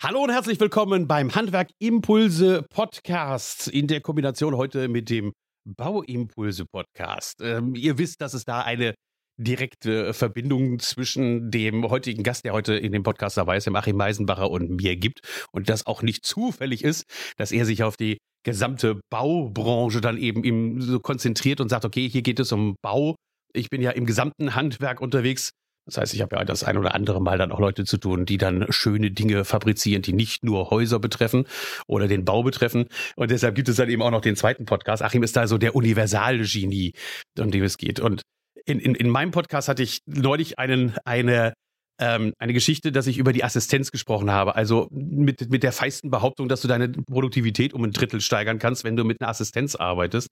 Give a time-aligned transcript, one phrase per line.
[0.00, 5.32] Hallo und herzlich willkommen beim Handwerk Impulse Podcast in der Kombination heute mit dem
[5.64, 7.40] Bauimpulse Podcast.
[7.42, 8.94] Ähm, ihr wisst, dass es da eine
[9.38, 13.96] direkte Verbindung zwischen dem heutigen Gast, der heute in dem Podcast dabei ist, dem Achim
[13.96, 15.18] Meisenbacher und mir gibt
[15.50, 17.02] und das auch nicht zufällig ist,
[17.36, 22.22] dass er sich auf die gesamte Baubranche dann eben so konzentriert und sagt, okay, hier
[22.22, 23.16] geht es um Bau.
[23.52, 25.50] Ich bin ja im gesamten Handwerk unterwegs
[25.88, 28.26] das heißt, ich habe ja das ein oder andere Mal dann auch Leute zu tun,
[28.26, 31.46] die dann schöne Dinge fabrizieren, die nicht nur Häuser betreffen
[31.86, 32.88] oder den Bau betreffen.
[33.16, 35.02] Und deshalb gibt es dann eben auch noch den zweiten Podcast.
[35.02, 36.92] Achim ist da so der universale Genie,
[37.38, 38.00] um dem es geht.
[38.00, 38.20] Und
[38.66, 41.54] in, in, in meinem Podcast hatte ich neulich einen, eine,
[41.98, 44.56] ähm, eine Geschichte, dass ich über die Assistenz gesprochen habe.
[44.56, 48.84] Also mit, mit der feisten Behauptung, dass du deine Produktivität um ein Drittel steigern kannst,
[48.84, 50.28] wenn du mit einer Assistenz arbeitest.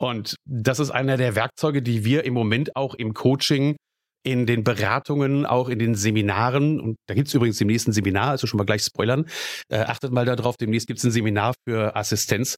[0.00, 3.76] Und das ist einer der Werkzeuge, die wir im Moment auch im Coaching
[4.22, 6.80] in den Beratungen, auch in den Seminaren.
[6.80, 9.26] Und da gibt es übrigens demnächst ein Seminar, also schon mal gleich spoilern.
[9.68, 12.56] Äh, achtet mal darauf, demnächst gibt es ein Seminar für Assistenz,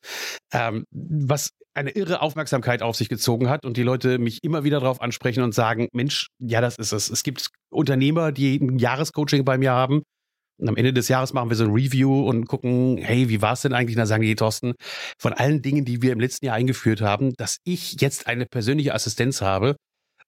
[0.52, 4.80] ähm, was eine irre Aufmerksamkeit auf sich gezogen hat und die Leute mich immer wieder
[4.80, 7.08] darauf ansprechen und sagen, Mensch, ja, das ist es.
[7.08, 10.02] Es gibt Unternehmer, die ein Jahrescoaching bei mir haben.
[10.58, 13.54] Und am Ende des Jahres machen wir so ein Review und gucken, hey, wie war
[13.54, 13.96] es denn eigentlich?
[13.96, 14.74] Und dann sagen die, Thorsten,
[15.18, 18.94] von allen Dingen, die wir im letzten Jahr eingeführt haben, dass ich jetzt eine persönliche
[18.94, 19.76] Assistenz habe,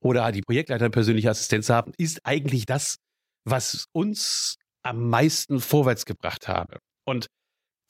[0.05, 2.97] oder die Projektleiter persönliche Assistenz haben, ist eigentlich das,
[3.45, 6.79] was uns am meisten vorwärts gebracht habe.
[7.07, 7.27] Und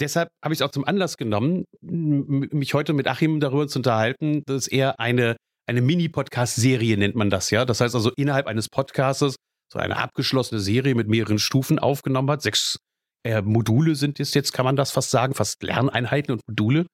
[0.01, 4.42] deshalb habe ich es auch zum Anlass genommen, mich heute mit Achim darüber zu unterhalten,
[4.47, 5.37] dass er eine,
[5.69, 7.65] eine Mini-Podcast-Serie nennt man das ja.
[7.65, 9.35] Das heißt also innerhalb eines Podcastes
[9.73, 12.42] so eine abgeschlossene Serie mit mehreren Stufen aufgenommen hat.
[12.42, 12.77] Sechs
[13.25, 16.87] äh, Module sind es jetzt, kann man das fast sagen, fast Lerneinheiten und Module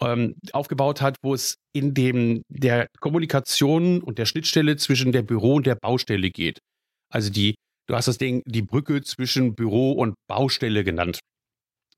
[0.00, 5.54] ähm, aufgebaut hat, wo es in dem der Kommunikation und der Schnittstelle zwischen der Büro
[5.54, 6.58] und der Baustelle geht.
[7.12, 7.54] Also die,
[7.88, 11.20] du hast das Ding, die Brücke zwischen Büro und Baustelle genannt.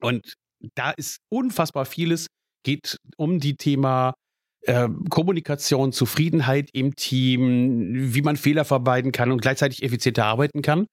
[0.01, 0.33] Und
[0.75, 2.27] da ist unfassbar vieles,
[2.63, 4.13] geht um die Thema
[4.61, 10.85] äh, Kommunikation, Zufriedenheit im Team, wie man Fehler vermeiden kann und gleichzeitig effizienter arbeiten kann.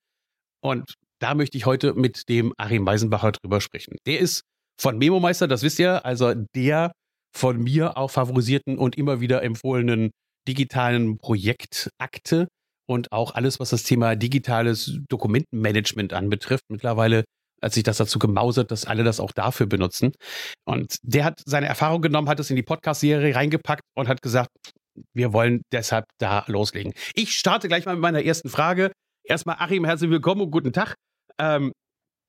[0.63, 3.97] Und da möchte ich heute mit dem Achim Meisenbacher drüber sprechen.
[4.07, 4.43] Der ist
[4.81, 6.93] von Memo Meister, das wisst ihr, also der
[7.35, 10.11] von mir auch favorisierten und immer wieder empfohlenen
[10.49, 12.49] digitalen Projektakte
[12.89, 16.65] und auch alles, was das Thema digitales Dokumentenmanagement anbetrifft.
[16.69, 17.25] Mittlerweile
[17.63, 20.13] hat sich das dazu gemausert, dass alle das auch dafür benutzen.
[20.65, 24.51] Und der hat seine Erfahrung genommen, hat es in die Podcast-Serie reingepackt und hat gesagt,
[25.15, 26.93] wir wollen deshalb da loslegen.
[27.15, 28.93] Ich starte gleich mal mit meiner ersten Frage.
[29.25, 30.95] Erstmal, Achim, herzlich willkommen und guten Tag.
[31.39, 31.73] Ähm,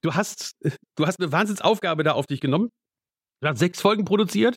[0.08, 0.56] du hast,
[0.96, 2.70] du hast eine Wahnsinnsaufgabe da auf dich genommen.
[3.42, 4.56] Du hast sechs Folgen produziert.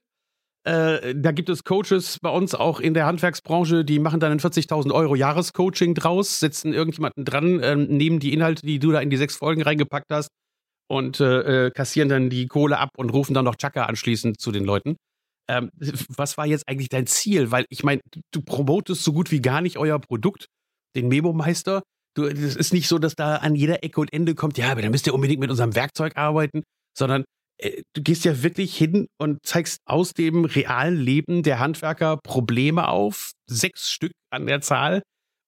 [0.64, 4.40] Äh, da gibt es Coaches bei uns auch in der Handwerksbranche, die machen dann ein
[4.40, 9.08] 40.000 Euro Jahrescoaching draus, setzen irgendjemanden dran, äh, nehmen die Inhalte, die du da in
[9.08, 10.28] die sechs Folgen reingepackt hast
[10.90, 14.52] und äh, äh, kassieren dann die Kohle ab und rufen dann noch Chaka anschließend zu
[14.52, 14.96] den Leuten.
[15.48, 15.70] Ähm,
[16.08, 17.50] was war jetzt eigentlich dein Ziel?
[17.50, 20.46] Weil ich meine, du promotest so gut wie gar nicht euer Produkt,
[20.94, 21.82] den Memo-Meister.
[22.15, 24.82] Du, es ist nicht so, dass da an jeder Ecke und Ende kommt, ja, aber
[24.82, 26.62] dann müsst ihr unbedingt mit unserem Werkzeug arbeiten,
[26.97, 27.25] sondern
[27.59, 32.88] äh, du gehst ja wirklich hin und zeigst aus dem realen Leben der Handwerker Probleme
[32.88, 35.03] auf, sechs Stück an der Zahl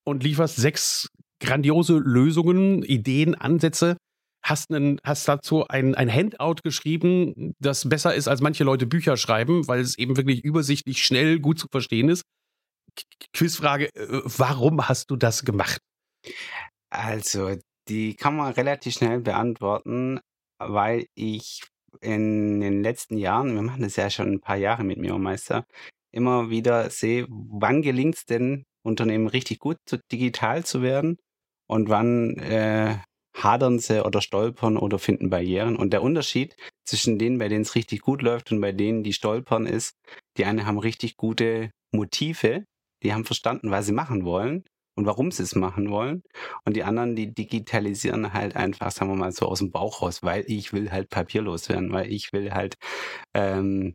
[0.05, 1.09] und lieferst sechs
[1.41, 3.97] grandiose Lösungen, Ideen, Ansätze.
[4.45, 9.17] Hast, einen, hast dazu ein, ein Handout geschrieben, das besser ist, als manche Leute Bücher
[9.17, 12.23] schreiben, weil es eben wirklich übersichtlich, schnell, gut zu verstehen ist.
[13.33, 15.79] Quizfrage, äh, warum hast du das gemacht?
[16.91, 17.57] Also,
[17.89, 20.21] die kann man relativ schnell beantworten,
[20.59, 21.63] weil ich
[22.01, 25.67] in den letzten Jahren, wir machen das ja schon ein paar Jahre mit Meister,
[26.13, 31.19] immer wieder sehe, wann gelingt es denn Unternehmen richtig gut zu, digital zu werden
[31.69, 32.99] und wann äh,
[33.37, 35.77] hadern sie oder stolpern oder finden Barrieren.
[35.77, 39.13] Und der Unterschied zwischen denen, bei denen es richtig gut läuft und bei denen, die
[39.13, 39.95] stolpern, ist,
[40.37, 42.65] die einen haben richtig gute Motive,
[43.03, 46.23] die haben verstanden, was sie machen wollen und warum sie es machen wollen.
[46.65, 50.23] Und die anderen, die digitalisieren halt einfach, sagen wir mal so aus dem Bauch raus,
[50.23, 52.77] weil ich will halt papierlos werden, weil ich will halt
[53.35, 53.95] ähm,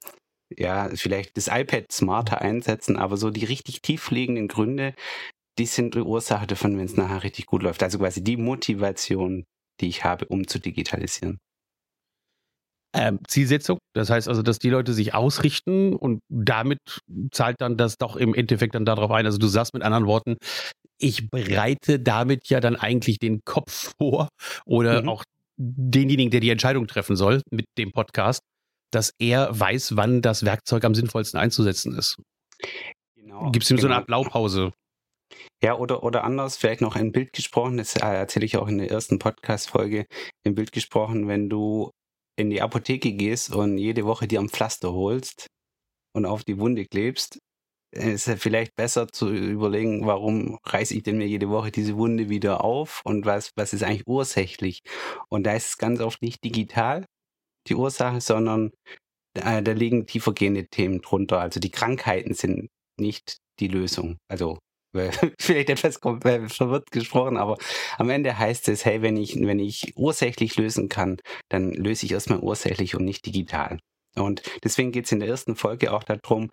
[0.49, 4.93] ja vielleicht das iPad smarter einsetzen, aber so die richtig tiefliegenden Gründe,
[5.59, 7.83] die sind die Ursache davon, wenn es nachher richtig gut läuft.
[7.83, 9.45] Also quasi die Motivation,
[9.81, 11.39] die ich habe, um zu digitalisieren.
[12.93, 13.79] Ähm, Zielsetzung.
[13.93, 16.79] Das heißt also, dass die Leute sich ausrichten und damit
[17.31, 19.25] zahlt dann das doch im Endeffekt dann darauf ein.
[19.25, 20.37] Also du sagst mit anderen Worten,
[20.99, 24.29] ich bereite damit ja dann eigentlich den Kopf vor
[24.65, 25.09] oder mhm.
[25.09, 25.23] auch
[25.57, 28.41] denjenigen, der die Entscheidung treffen soll mit dem Podcast,
[28.91, 32.17] dass er weiß, wann das Werkzeug am sinnvollsten einzusetzen ist.
[33.15, 33.51] Genau.
[33.51, 33.81] Gibt es ihm genau.
[33.81, 33.97] so eine genau.
[33.97, 34.73] Art Blaupause?
[35.61, 38.77] Ja, oder, oder anders, vielleicht noch ein Bild gesprochen, das äh, erzähle ich auch in
[38.77, 40.05] der ersten Podcast-Folge,
[40.43, 41.91] im Bild gesprochen, wenn du
[42.39, 45.47] in die Apotheke gehst und jede Woche dir ein Pflaster holst
[46.15, 47.39] und auf die Wunde klebst,
[47.91, 52.29] ist es vielleicht besser zu überlegen, warum reiße ich denn mir jede Woche diese Wunde
[52.29, 54.81] wieder auf und was, was ist eigentlich ursächlich.
[55.29, 57.05] Und da ist es ganz oft nicht digital
[57.67, 58.71] die Ursache, sondern
[59.35, 61.39] äh, da liegen tiefergehende Themen drunter.
[61.39, 62.69] Also die Krankheiten sind
[62.99, 64.17] nicht die Lösung.
[64.29, 64.59] Also
[65.39, 67.57] vielleicht etwas äh, verwirrt gesprochen, aber
[67.97, 71.17] am Ende heißt es, hey, wenn ich, wenn ich ursächlich lösen kann,
[71.49, 73.79] dann löse ich erstmal ursächlich und nicht digital.
[74.17, 76.49] Und deswegen geht es in der ersten Folge auch darum,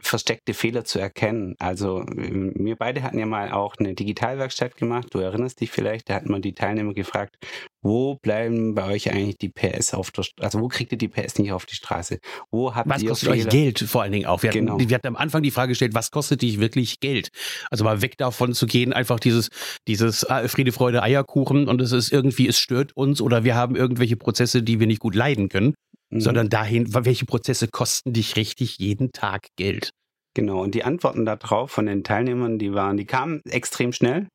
[0.00, 1.54] versteckte Fehler zu erkennen.
[1.58, 5.08] Also wir beide hatten ja mal auch eine Digitalwerkstatt gemacht.
[5.10, 7.36] Du erinnerst dich vielleicht, da hatten wir die Teilnehmer gefragt,
[7.82, 10.44] wo bleiben bei euch eigentlich die PS auf der Straße?
[10.44, 12.18] Also wo kriegt ihr die PS nicht auf die Straße?
[12.50, 13.46] Wo habt was ihr kostet Fehler?
[13.46, 14.42] euch Geld vor allen Dingen auch?
[14.42, 14.74] Wir, genau.
[14.74, 17.28] hatten, wir hatten am Anfang die Frage gestellt, was kostet dich wirklich Geld?
[17.70, 19.50] Also mal weg davon zu gehen, einfach dieses,
[19.88, 23.76] dieses ah, Friede, Freude, Eierkuchen und es ist irgendwie, es stört uns oder wir haben
[23.76, 25.74] irgendwelche Prozesse, die wir nicht gut leiden können
[26.12, 26.20] mhm.
[26.20, 29.90] sondern dahin, welche Prozesse kosten dich richtig jeden Tag Geld?
[30.34, 34.28] Genau, und die Antworten darauf von den Teilnehmern, die waren, die kamen extrem schnell,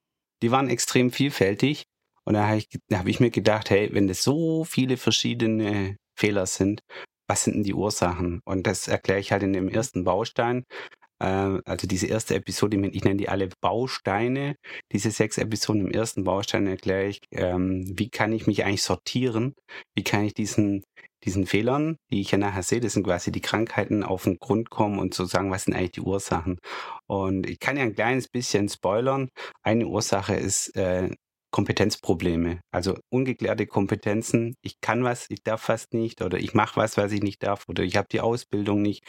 [0.43, 1.83] die waren extrem vielfältig.
[2.23, 6.45] Und da habe ich, hab ich mir gedacht, hey, wenn das so viele verschiedene Fehler
[6.45, 6.81] sind,
[7.27, 8.41] was sind denn die Ursachen?
[8.45, 10.65] Und das erkläre ich halt in dem ersten Baustein.
[11.19, 14.55] Äh, also diese erste Episode, ich nenne die alle Bausteine.
[14.91, 19.53] Diese sechs Episoden im ersten Baustein erkläre ich, ähm, wie kann ich mich eigentlich sortieren?
[19.95, 20.83] Wie kann ich diesen
[21.23, 24.69] diesen Fehlern, die ich ja nachher sehe, das sind quasi die Krankheiten, auf den Grund
[24.69, 26.59] kommen und zu sagen, was sind eigentlich die Ursachen.
[27.07, 29.29] Und ich kann ja ein kleines bisschen spoilern.
[29.63, 31.09] Eine Ursache ist äh,
[31.51, 34.55] Kompetenzprobleme, also ungeklärte Kompetenzen.
[34.61, 37.63] Ich kann was, ich darf was nicht oder ich mache was, was ich nicht darf
[37.67, 39.03] oder ich habe die Ausbildung nicht.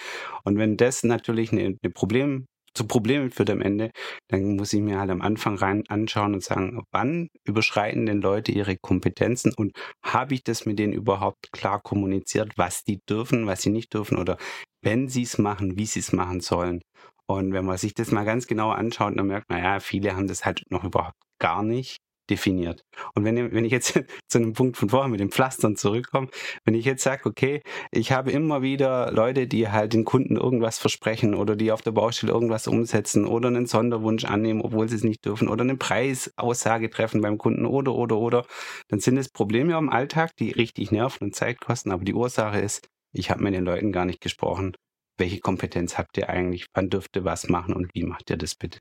[0.44, 2.46] Und wenn das natürlich eine, eine Problem
[2.78, 3.90] zu Problemen führt am Ende,
[4.28, 8.52] dann muss ich mir halt am Anfang rein anschauen und sagen, wann überschreiten denn Leute
[8.52, 9.72] ihre Kompetenzen und
[10.04, 14.16] habe ich das mit denen überhaupt klar kommuniziert, was die dürfen, was sie nicht dürfen
[14.16, 14.36] oder
[14.80, 16.80] wenn sie es machen, wie sie es machen sollen.
[17.26, 20.28] Und wenn man sich das mal ganz genau anschaut, dann merkt man, ja, viele haben
[20.28, 21.98] das halt noch überhaupt gar nicht
[22.30, 22.84] definiert.
[23.14, 26.28] Und wenn, wenn ich jetzt zu einem Punkt von vorher mit den Pflastern zurückkomme,
[26.64, 30.78] wenn ich jetzt sage, okay, ich habe immer wieder Leute, die halt den Kunden irgendwas
[30.78, 35.04] versprechen oder die auf der Baustelle irgendwas umsetzen oder einen Sonderwunsch annehmen, obwohl sie es
[35.04, 38.46] nicht dürfen oder eine Preisaussage treffen beim Kunden oder, oder, oder,
[38.88, 41.90] dann sind es Probleme im Alltag, die richtig nerven und Zeit kosten.
[41.90, 44.75] Aber die Ursache ist, ich habe mit den Leuten gar nicht gesprochen.
[45.16, 46.66] Welche Kompetenz habt ihr eigentlich?
[46.75, 48.78] Wann dürft ihr was machen und wie macht ihr das bitte?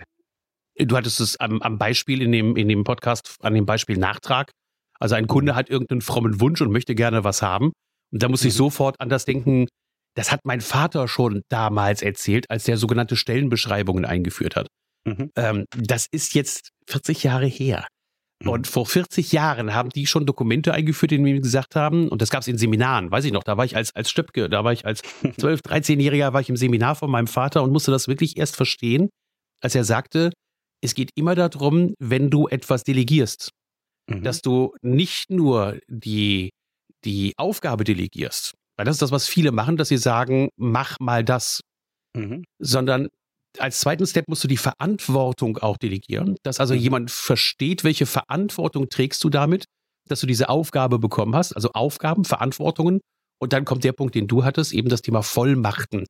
[0.79, 4.51] Du hattest es am, am Beispiel in dem, in dem Podcast, an dem Beispiel Nachtrag.
[4.99, 5.55] Also ein Kunde mhm.
[5.55, 7.71] hat irgendeinen frommen Wunsch und möchte gerne was haben.
[8.11, 8.57] Und da muss ich mhm.
[8.57, 9.67] sofort an das denken,
[10.15, 14.67] das hat mein Vater schon damals erzählt, als der sogenannte Stellenbeschreibungen eingeführt hat.
[15.05, 15.31] Mhm.
[15.35, 17.87] Ähm, das ist jetzt 40 Jahre her.
[18.43, 18.49] Mhm.
[18.49, 22.21] Und vor 40 Jahren haben die schon Dokumente eingeführt, in denen wir gesagt haben, und
[22.21, 24.63] das gab es in Seminaren, weiß ich noch, da war ich als, als Stöpke, da
[24.63, 28.07] war ich als 12-, 13-Jähriger, war ich im Seminar von meinem Vater und musste das
[28.07, 29.09] wirklich erst verstehen,
[29.61, 30.31] als er sagte,
[30.81, 33.51] es geht immer darum, wenn du etwas delegierst,
[34.09, 34.23] mhm.
[34.23, 36.51] dass du nicht nur die,
[37.03, 41.23] die Aufgabe delegierst, weil das ist das, was viele machen, dass sie sagen, mach mal
[41.23, 41.61] das,
[42.15, 42.43] mhm.
[42.59, 43.09] sondern
[43.59, 46.79] als zweiten Step musst du die Verantwortung auch delegieren, dass also mhm.
[46.79, 49.65] jemand versteht, welche Verantwortung trägst du damit,
[50.07, 52.99] dass du diese Aufgabe bekommen hast, also Aufgaben, Verantwortungen.
[53.39, 56.05] Und dann kommt der Punkt, den du hattest, eben das Thema Vollmachten.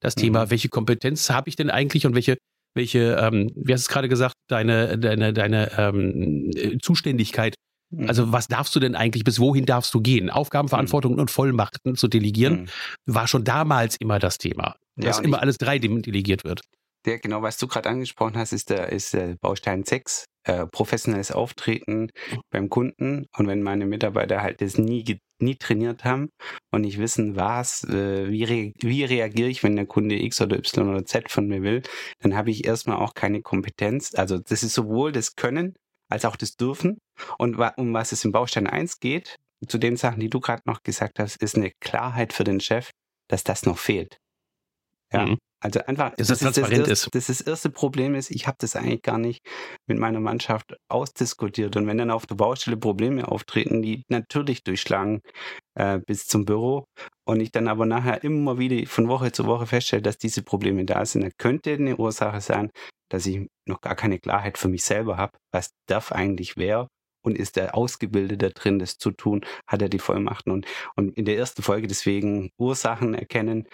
[0.00, 0.50] Das Thema, mhm.
[0.50, 2.38] welche Kompetenz habe ich denn eigentlich und welche
[2.74, 6.50] welche, ähm, wie hast du es gerade gesagt, deine, deine, deine ähm,
[6.80, 7.54] Zuständigkeit.
[7.90, 8.08] Mhm.
[8.08, 10.30] Also was darfst du denn eigentlich, bis wohin darfst du gehen?
[10.30, 11.20] Aufgabenverantwortung mhm.
[11.20, 13.14] und Vollmachten zu delegieren, mhm.
[13.14, 14.76] war schon damals immer das Thema.
[14.96, 16.62] Ja, dass immer alles drei delegiert wird.
[17.06, 21.32] Ja, genau, was du gerade angesprochen hast, ist der, ist der Baustein 6, äh, professionelles
[21.32, 22.40] Auftreten mhm.
[22.50, 23.26] beim Kunden.
[23.36, 26.30] Und wenn meine Mitarbeiter halt das nie nie trainiert haben
[26.70, 30.56] und nicht wissen, was, äh, wie, re wie reagiere ich, wenn der Kunde X oder
[30.56, 31.82] Y oder Z von mir will,
[32.20, 34.14] dann habe ich erstmal auch keine Kompetenz.
[34.14, 35.74] Also das ist sowohl das Können
[36.08, 36.98] als auch das Dürfen.
[37.38, 40.82] Und um was es im Baustein 1 geht, zu den Sachen, die du gerade noch
[40.82, 42.90] gesagt hast, ist eine Klarheit für den Chef,
[43.28, 44.18] dass das noch fehlt.
[45.12, 45.26] Ja.
[45.26, 45.38] Mhm.
[45.62, 47.14] Also einfach, dass das, das, transparent das, ist.
[47.14, 49.46] Das, das erste Problem ist, ich habe das eigentlich gar nicht
[49.86, 51.76] mit meiner Mannschaft ausdiskutiert.
[51.76, 55.20] Und wenn dann auf der Baustelle Probleme auftreten, die natürlich durchschlagen
[55.74, 56.86] äh, bis zum Büro
[57.24, 60.84] und ich dann aber nachher immer wieder von Woche zu Woche feststelle, dass diese Probleme
[60.84, 62.70] da sind, dann könnte eine Ursache sein,
[63.08, 66.88] dass ich noch gar keine Klarheit für mich selber habe, was darf eigentlich wer
[67.24, 70.66] und ist der Ausgebildete drin, das zu tun, hat er die Vollmachten und,
[70.96, 73.68] und in der ersten Folge deswegen Ursachen erkennen,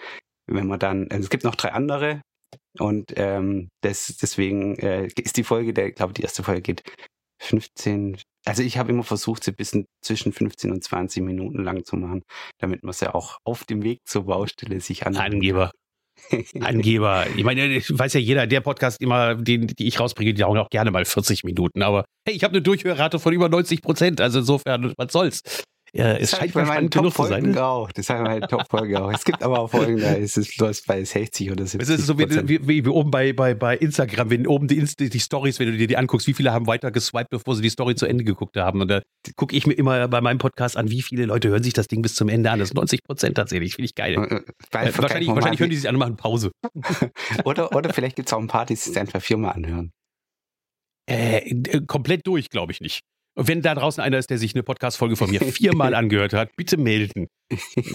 [0.49, 2.21] wenn man dann, also es gibt noch drei andere,
[2.79, 6.83] Und ähm, das, deswegen äh, ist die Folge, der, ich glaube, die erste Folge geht
[7.41, 11.95] 15, also ich habe immer versucht, sie bis zwischen 15 und 20 Minuten lang zu
[11.97, 12.23] machen,
[12.59, 15.33] damit man sie auch auf dem Weg zur Baustelle sich anhört.
[15.33, 15.71] Angeber.
[16.59, 17.27] Angeber.
[17.35, 20.57] Ich meine, ich weiß ja jeder, der Podcast immer, den, die ich rausbringe, die dauern
[20.57, 21.81] auch gerne mal 40 Minuten.
[21.81, 24.21] Aber hey, ich habe eine Durchhörrate von über 90 Prozent.
[24.21, 25.41] Also insofern, was soll's.
[25.93, 27.91] Ja, es scheint bei meinen Top-Folgen auch.
[27.91, 29.11] Das sagen meine Top-Folge auch.
[29.11, 31.81] Es gibt aber auch Folgen, da ist es bloß bei 60 oder 70.
[31.81, 34.83] Es ist so wie, wie, wie, wie oben bei, bei, bei Instagram, wenn oben die,
[34.83, 37.69] die Stories, wenn du dir die anguckst, wie viele haben weiter geswiped, bevor sie die
[37.69, 38.81] Story zu Ende geguckt haben.
[38.81, 39.01] Und da
[39.35, 42.01] gucke ich mir immer bei meinem Podcast an, wie viele Leute hören sich das Ding
[42.01, 42.59] bis zum Ende an.
[42.59, 43.75] Das ist 90 Prozent tatsächlich.
[43.75, 44.13] Finde ich geil.
[44.13, 46.51] Äh, äh, wahrscheinlich, wahrscheinlich hören die sich an und machen Pause.
[47.45, 49.91] oder, oder vielleicht gibt es auch ein paar, die sich einfach viermal anhören.
[51.07, 53.01] Äh, komplett durch, glaube ich nicht.
[53.35, 56.55] Und wenn da draußen einer ist, der sich eine Podcast-Folge von mir viermal angehört hat,
[56.55, 57.27] bitte melden.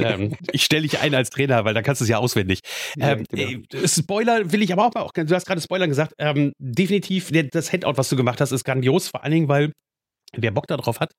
[0.00, 2.61] ähm, ich stelle dich ein als Trainer, weil da kannst du es ja auswendig.
[2.99, 3.62] Ähm, ja, genau.
[3.85, 7.73] äh, Spoiler will ich aber auch mal, du hast gerade Spoiler gesagt, ähm, definitiv, das
[7.73, 9.73] Handout, was du gemacht hast, ist grandios, vor allen Dingen, weil
[10.37, 11.12] wer Bock darauf hat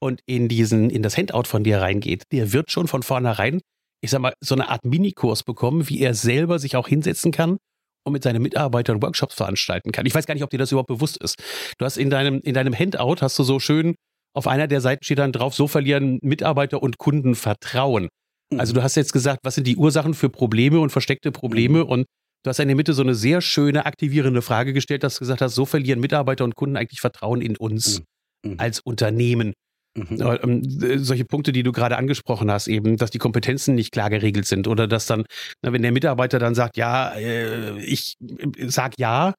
[0.00, 3.60] und in diesen, in das Handout von dir reingeht, der wird schon von vornherein,
[4.02, 7.58] ich sag mal, so eine Art Minikurs bekommen, wie er selber sich auch hinsetzen kann
[8.06, 10.06] und mit seinen Mitarbeitern Workshops veranstalten kann.
[10.06, 11.36] Ich weiß gar nicht, ob dir das überhaupt bewusst ist.
[11.78, 13.96] Du hast in deinem, in deinem Handout hast du so schön
[14.36, 18.08] auf einer der Seiten steht dann drauf, so verlieren Mitarbeiter und Kunden Vertrauen.
[18.52, 18.60] Mhm.
[18.60, 21.90] Also du hast jetzt gesagt, was sind die Ursachen für Probleme und versteckte Probleme mhm.
[21.90, 22.06] und
[22.42, 25.40] du hast in der Mitte so eine sehr schöne aktivierende Frage gestellt, dass du gesagt
[25.40, 28.02] hast, so verlieren Mitarbeiter und Kunden eigentlich Vertrauen in uns
[28.44, 28.56] mhm.
[28.58, 29.54] als Unternehmen.
[29.96, 30.38] Mhm.
[30.42, 34.46] Ähm, solche Punkte, die du gerade angesprochen hast, eben, dass die Kompetenzen nicht klar geregelt
[34.46, 35.24] sind oder dass dann,
[35.62, 39.34] na, wenn der Mitarbeiter dann sagt, ja, äh, ich äh, sag ja,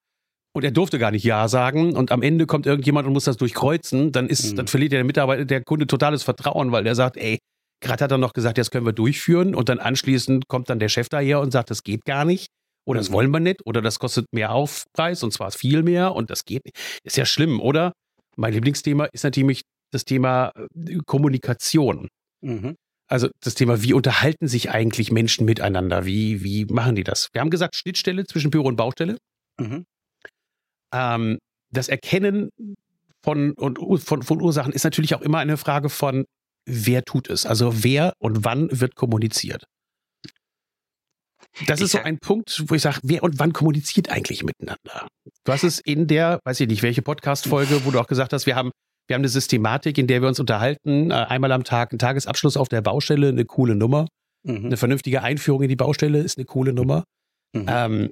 [0.53, 3.37] und er durfte gar nicht Ja sagen und am Ende kommt irgendjemand und muss das
[3.37, 4.55] durchkreuzen, dann ist, mhm.
[4.57, 7.37] dann verliert der Mitarbeiter, der Kunde totales Vertrauen, weil der sagt, ey,
[7.79, 10.89] gerade hat er noch gesagt, das können wir durchführen und dann anschließend kommt dann der
[10.89, 12.47] Chef daher und sagt, das geht gar nicht
[12.87, 13.13] oder das mhm.
[13.13, 16.65] wollen wir nicht oder das kostet mehr Aufpreis und zwar viel mehr und das geht
[16.65, 16.77] nicht.
[17.03, 17.93] Ist ja schlimm, oder?
[18.35, 19.61] Mein Lieblingsthema ist natürlich
[19.91, 22.09] das Thema äh, Kommunikation.
[22.41, 22.75] Mhm.
[23.09, 26.05] Also das Thema, wie unterhalten sich eigentlich Menschen miteinander?
[26.05, 27.29] Wie, wie machen die das?
[27.31, 29.17] Wir haben gesagt, Schnittstelle zwischen Büro und Baustelle.
[29.59, 29.85] Mhm.
[30.93, 31.37] Ähm,
[31.71, 32.49] das Erkennen
[33.23, 36.25] von, und, von, von Ursachen ist natürlich auch immer eine Frage von,
[36.65, 37.45] wer tut es?
[37.45, 39.63] Also wer und wann wird kommuniziert?
[41.65, 45.07] Das ich ist so ein Punkt, wo ich sage, wer und wann kommuniziert eigentlich miteinander?
[45.43, 48.45] Du hast es in der, weiß ich nicht, welche Podcast-Folge, wo du auch gesagt hast,
[48.45, 48.71] wir haben
[49.07, 51.11] wir haben eine Systematik, in der wir uns unterhalten.
[51.11, 54.07] Äh, einmal am Tag ein Tagesabschluss auf der Baustelle, eine coole Nummer.
[54.43, 54.65] Mhm.
[54.65, 57.03] Eine vernünftige Einführung in die Baustelle ist eine coole Nummer.
[57.53, 57.65] Mhm.
[57.67, 58.09] Ähm,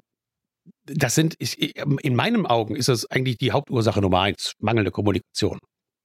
[0.84, 5.58] das sind, ich, in meinen Augen ist das eigentlich die Hauptursache Nummer eins, mangelnde Kommunikation.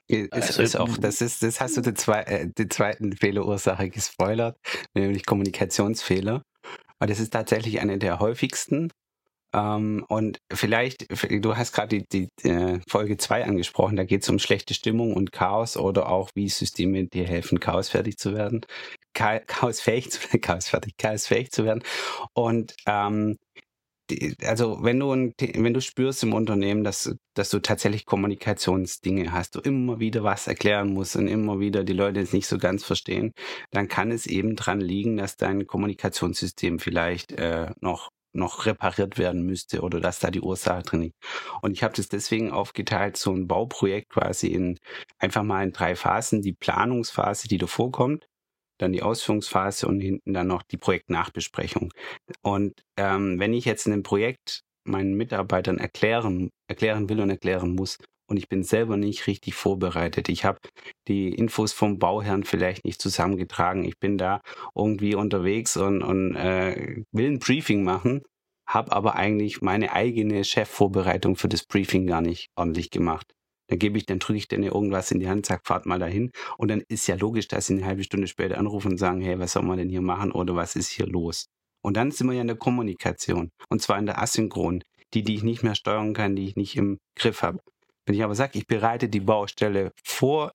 [0.08, 3.90] Es also, ist auch, das ist, das hast du die, zwei, äh, die zweiten Fehlerursache
[3.90, 4.58] gespoilert,
[4.94, 6.44] nämlich Kommunikationsfehler.
[7.00, 8.92] Aber das ist tatsächlich eine der häufigsten.
[9.54, 11.08] Ähm, und vielleicht,
[11.44, 15.14] du hast gerade die, die äh, Folge 2 angesprochen, da geht es um schlechte Stimmung
[15.14, 18.66] und Chaos oder auch wie Systeme dir helfen, chaosfertig zu werden.
[19.14, 21.84] Chaosfähig zu werden, chaosfertig, chaosfähig zu werden.
[22.34, 23.38] Und ähm,
[24.44, 29.60] also wenn du wenn du spürst im Unternehmen, dass, dass du tatsächlich Kommunikationsdinge hast, du
[29.62, 33.32] immer wieder was erklären musst und immer wieder die Leute es nicht so ganz verstehen,
[33.72, 39.46] dann kann es eben dran liegen, dass dein Kommunikationssystem vielleicht äh, noch noch repariert werden
[39.46, 41.18] müsste oder dass da die Ursache drin liegt.
[41.62, 44.78] Und ich habe das deswegen aufgeteilt, so ein Bauprojekt quasi in
[45.20, 46.42] einfach mal in drei Phasen.
[46.42, 48.28] Die Planungsphase, die davor kommt,
[48.78, 51.94] dann die Ausführungsphase und hinten dann noch die Projektnachbesprechung.
[52.42, 57.76] Und ähm, wenn ich jetzt in einem Projekt meinen Mitarbeitern erklären, erklären will und erklären
[57.76, 57.98] muss,
[58.32, 60.30] und ich bin selber nicht richtig vorbereitet.
[60.30, 60.58] Ich habe
[61.10, 63.84] die Infos vom Bauherrn vielleicht nicht zusammengetragen.
[63.84, 64.40] Ich bin da
[64.74, 68.22] irgendwie unterwegs und, und äh, will ein Briefing machen,
[68.66, 73.34] habe aber eigentlich meine eigene Chefvorbereitung für das Briefing gar nicht ordentlich gemacht.
[73.68, 76.32] Dann gebe ich, dann drücke ich denen irgendwas in die Hand, sag, fahrt mal dahin.
[76.58, 79.40] Und dann ist ja logisch, dass sie eine halbe Stunde später anrufen und sagen, hey,
[79.40, 81.48] was soll man denn hier machen oder was ist hier los?
[81.84, 83.50] Und dann sind wir ja in der Kommunikation.
[83.68, 84.84] Und zwar in der Asynchron.
[85.14, 87.60] Die, die ich nicht mehr steuern kann, die ich nicht im Griff habe.
[88.06, 90.52] Wenn ich aber sage, ich bereite die Baustelle vor,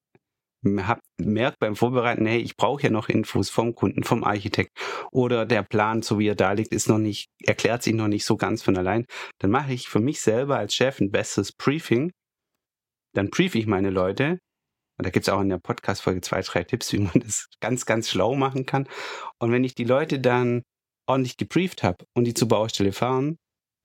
[0.64, 4.76] hab, merkt beim Vorbereiten, hey, ich brauche ja noch Infos vom Kunden, vom Architekt
[5.12, 8.24] oder der Plan, so wie er da liegt, ist noch nicht, erklärt sich noch nicht
[8.24, 9.06] so ganz von allein,
[9.38, 12.12] dann mache ich für mich selber als Chef ein besseres Briefing.
[13.14, 14.38] Dann briefe ich meine Leute.
[14.98, 17.86] Und da gibt es auch in der Podcast-Folge zwei, drei Tipps, wie man das ganz,
[17.86, 18.88] ganz schlau machen kann.
[19.38, 20.62] Und wenn ich die Leute dann
[21.06, 23.36] ordentlich gebrieft habe und die zur Baustelle fahren,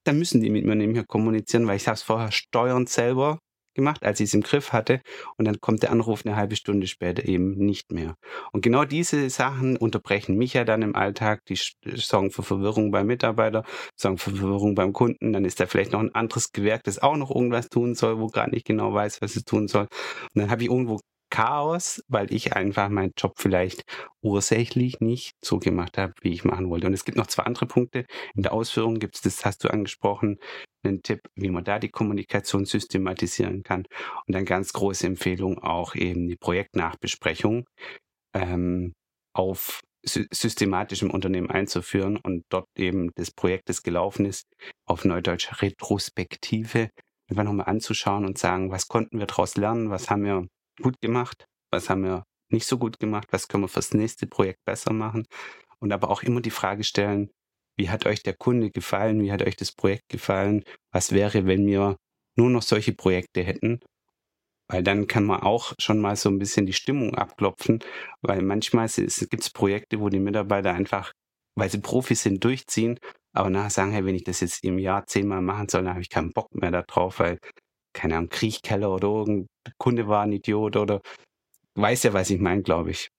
[0.06, 3.40] dann müssen die mit mir nämlich kommunizieren, weil ich habe es vorher steuernd selber
[3.74, 5.02] gemacht, als ich es im Griff hatte.
[5.38, 8.16] Und dann kommt der Anruf eine halbe Stunde später eben nicht mehr.
[8.52, 11.46] Und genau diese Sachen unterbrechen mich ja dann im Alltag.
[11.46, 11.60] Die
[11.96, 13.64] sorgen für Verwirrung beim Mitarbeiter,
[13.96, 15.34] sorgen für Verwirrung beim Kunden.
[15.34, 18.28] Dann ist da vielleicht noch ein anderes Gewerk, das auch noch irgendwas tun soll, wo
[18.28, 19.88] gerade nicht genau weiß, was es tun soll.
[20.34, 21.00] Und dann habe ich irgendwo
[21.32, 23.84] Chaos, weil ich einfach meinen Job vielleicht
[24.22, 26.86] ursächlich nicht so gemacht habe, wie ich machen wollte.
[26.86, 28.06] Und es gibt noch zwei andere Punkte.
[28.36, 30.38] In der Ausführung gibt es, das hast du angesprochen,
[30.84, 33.86] einen Tipp, wie man da die Kommunikation systematisieren kann.
[34.28, 37.66] Und dann ganz große Empfehlung auch eben die Projektnachbesprechung
[38.36, 38.94] ähm,
[39.34, 44.48] auf systematisch im Unternehmen einzuführen und dort eben das Projekt, das gelaufen ist,
[44.86, 46.90] auf Neudeutsch Retrospektive
[47.30, 50.48] einfach nochmal anzuschauen und sagen, was konnten wir daraus lernen, was haben wir
[50.82, 54.64] gut gemacht, was haben wir nicht so gut gemacht, was können wir fürs nächste Projekt
[54.66, 55.26] besser machen?
[55.80, 57.32] Und aber auch immer die Frage stellen,
[57.78, 61.66] wie hat euch der Kunde gefallen, wie hat euch das Projekt gefallen, was wäre, wenn
[61.66, 61.98] wir
[62.38, 63.80] nur noch solche Projekte hätten,
[64.70, 67.80] weil dann kann man auch schon mal so ein bisschen die Stimmung abklopfen,
[68.22, 71.12] weil manchmal gibt es Projekte, wo die Mitarbeiter einfach,
[71.56, 73.00] weil sie Profis sind, durchziehen,
[73.34, 76.02] aber nachher sagen, hey, wenn ich das jetzt im Jahr zehnmal machen soll, dann habe
[76.02, 77.38] ich keinen Bock mehr darauf, weil
[77.94, 81.02] keine Ahnung, Kriechkeller oder irgendein Kunde war ein Idiot oder
[81.76, 83.10] weiß ja, was ich meine, glaube ich.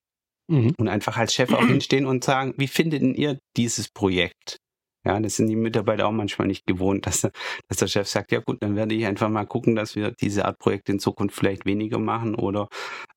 [0.49, 0.75] Mhm.
[0.79, 4.59] Und einfach als Chef auch hinstehen und sagen, wie findet ihr dieses Projekt?
[5.05, 8.39] Ja, das sind die Mitarbeiter auch manchmal nicht gewohnt, dass, dass der Chef sagt, ja
[8.39, 11.67] gut, dann werde ich einfach mal gucken, dass wir diese Art Projekte in Zukunft vielleicht
[11.67, 12.69] weniger machen oder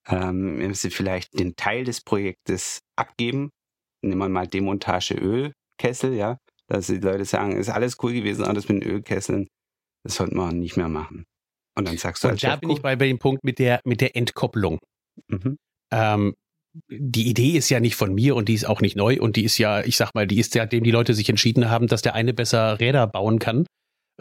[0.07, 3.51] ähm, sie vielleicht den Teil des Projektes abgeben.
[4.01, 8.67] Nehmen wir mal Demontage Ölkessel, ja, dass die Leute sagen, ist alles cool gewesen, alles
[8.67, 9.47] mit den Ölkesseln,
[10.03, 11.25] das sollte man nicht mehr machen.
[11.77, 13.81] Und dann sagst du Und da Chef, bin ich bei, bei dem Punkt mit der,
[13.85, 14.79] mit der Entkopplung.
[15.27, 15.57] Mhm.
[15.91, 16.33] Ähm,
[16.89, 19.45] die Idee ist ja nicht von mir und die ist auch nicht neu und die
[19.45, 22.01] ist ja, ich sag mal, die ist ja, dem die Leute sich entschieden haben, dass
[22.01, 23.65] der eine besser Räder bauen kann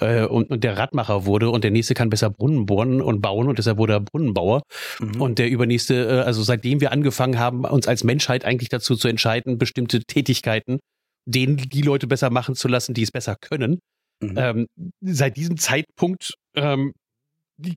[0.00, 3.48] äh, und, und der Radmacher wurde und der nächste kann besser Brunnen bohren und bauen
[3.48, 4.62] und deshalb wurde er Brunnenbauer.
[5.00, 5.20] Mhm.
[5.20, 9.08] Und der übernächste, äh, also seitdem wir angefangen haben, uns als Menschheit eigentlich dazu zu
[9.08, 10.78] entscheiden, bestimmte Tätigkeiten
[11.26, 13.80] denen die Leute besser machen zu lassen, die es besser können.
[14.20, 14.34] Mhm.
[14.36, 14.66] Ähm,
[15.00, 16.92] seit diesem Zeitpunkt ähm,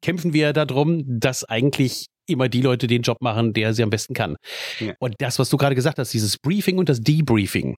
[0.02, 4.14] kämpfen wir darum, dass eigentlich immer die Leute den Job machen, der sie am besten
[4.14, 4.36] kann.
[4.80, 4.94] Ja.
[5.00, 7.76] Und das, was du gerade gesagt hast, dieses Briefing und das Debriefing,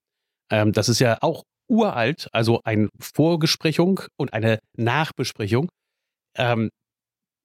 [0.51, 5.70] ähm, das ist ja auch uralt, also eine Vorgesprechung und eine Nachbesprechung.
[6.35, 6.70] Ähm,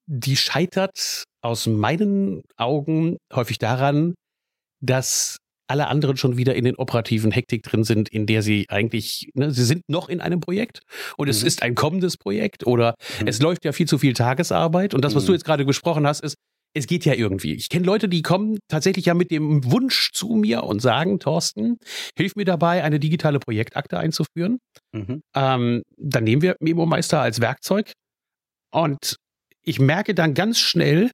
[0.07, 4.15] die scheitert aus meinen Augen häufig daran,
[4.81, 5.39] dass
[5.75, 9.51] alle anderen schon wieder in den operativen Hektik drin sind, in der sie eigentlich, ne,
[9.51, 10.83] sie sind noch in einem Projekt
[11.17, 11.49] und es mhm.
[11.49, 13.27] ist ein kommendes Projekt oder mhm.
[13.27, 14.95] es läuft ja viel zu viel Tagesarbeit.
[14.95, 15.27] Und das, was mhm.
[15.27, 16.37] du jetzt gerade besprochen hast, ist,
[16.77, 17.55] es geht ja irgendwie.
[17.55, 21.79] Ich kenne Leute, die kommen tatsächlich ja mit dem Wunsch zu mir und sagen, Thorsten,
[22.17, 24.59] hilf mir dabei, eine digitale Projektakte einzuführen.
[24.93, 25.23] Mhm.
[25.35, 27.91] Ähm, dann nehmen wir Memo Meister als Werkzeug
[28.73, 29.17] und
[29.63, 31.11] ich merke dann ganz schnell,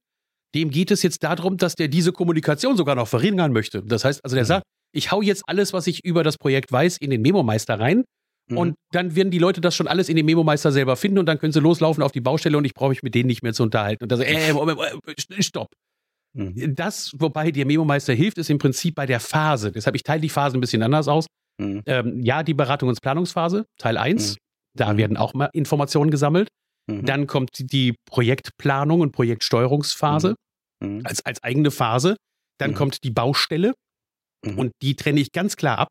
[0.55, 3.83] dem geht es jetzt darum, dass der diese Kommunikation sogar noch verringern möchte.
[3.83, 4.49] Das heißt, also der mhm.
[4.49, 8.05] sagt, ich hau jetzt alles, was ich über das Projekt weiß, in den Memo-Meister rein.
[8.49, 8.57] Mhm.
[8.57, 11.39] Und dann werden die Leute das schon alles in den Memo-Meister selber finden und dann
[11.39, 13.63] können sie loslaufen auf die Baustelle und ich brauche mich mit denen nicht mehr zu
[13.63, 14.03] unterhalten.
[14.05, 15.69] Und da so, äh, Moment, äh, stopp.
[16.33, 16.75] Mhm.
[16.75, 19.73] Das, wobei der Memo-Meister hilft, ist im Prinzip bei der Phase.
[19.73, 21.27] Deshalb, ich teile die Phase ein bisschen anders aus.
[21.59, 21.83] Mhm.
[21.87, 24.33] Ähm, ja, die Beratung- und Planungsphase, Teil 1.
[24.33, 24.37] Mhm.
[24.77, 24.99] Da mhm.
[24.99, 26.49] werden auch mal Informationen gesammelt.
[26.91, 27.05] Mhm.
[27.05, 30.35] Dann kommt die Projektplanung und Projektsteuerungsphase
[30.83, 30.97] mhm.
[30.97, 31.03] mhm.
[31.05, 32.17] als, als eigene Phase.
[32.59, 32.75] Dann mhm.
[32.75, 33.75] kommt die Baustelle
[34.43, 35.89] und die trenne ich ganz klar ab,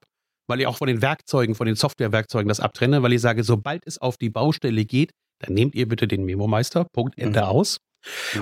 [0.47, 3.85] weil ich auch von den Werkzeugen, von den Softwarewerkzeugen das abtrenne, weil ich sage, sobald
[3.85, 7.77] es auf die Baustelle geht, dann nehmt ihr bitte den Memo-Meister, Punkt, Ende aus.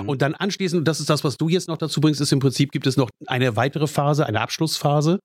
[0.06, 2.70] Und dann anschließend, das ist das, was du jetzt noch dazu bringst, ist im Prinzip
[2.70, 5.18] gibt es noch eine weitere Phase, eine Abschlussphase,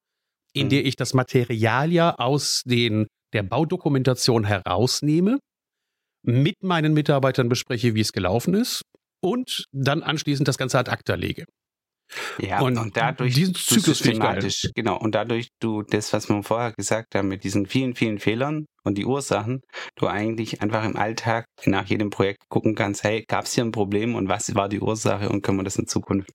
[0.54, 5.39] in der ich das Material ja aus den, der Baudokumentation herausnehme
[6.24, 8.84] mit meinen Mitarbeitern bespreche, wie es gelaufen ist
[9.22, 11.46] und dann anschließend das Ganze ad acta lege.
[12.40, 16.72] Ja, und, und dadurch diesen Zyklus systematisch, genau, und dadurch du das, was wir vorher
[16.74, 19.62] gesagt haben, mit diesen vielen, vielen Fehlern und die Ursachen,
[19.96, 23.72] du eigentlich einfach im Alltag nach jedem Projekt gucken kannst, hey, gab es hier ein
[23.72, 26.30] Problem und was war die Ursache und können wir das in Zukunft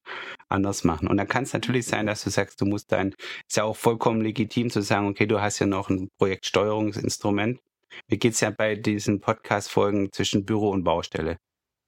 [0.48, 1.08] anders machen?
[1.08, 3.14] Und dann kann es natürlich sein, dass du sagst, du musst dein,
[3.46, 7.60] ist ja auch vollkommen legitim zu sagen, okay, du hast ja noch ein Projektsteuerungsinstrument,
[8.08, 11.38] mir geht es ja bei diesen Podcast-Folgen zwischen Büro und Baustelle.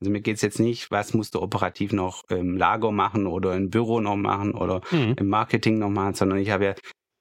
[0.00, 3.54] Also mir geht es jetzt nicht, was musst du operativ noch im Lager machen oder
[3.54, 5.14] im Büro noch machen oder mhm.
[5.18, 6.74] im Marketing noch machen, sondern ich habe ja,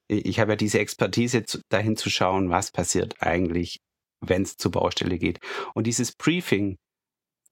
[0.07, 3.79] ich habe ja diese Expertise dahin zu schauen, was passiert eigentlich,
[4.25, 5.39] wenn es zur Baustelle geht.
[5.73, 6.77] Und dieses Briefing,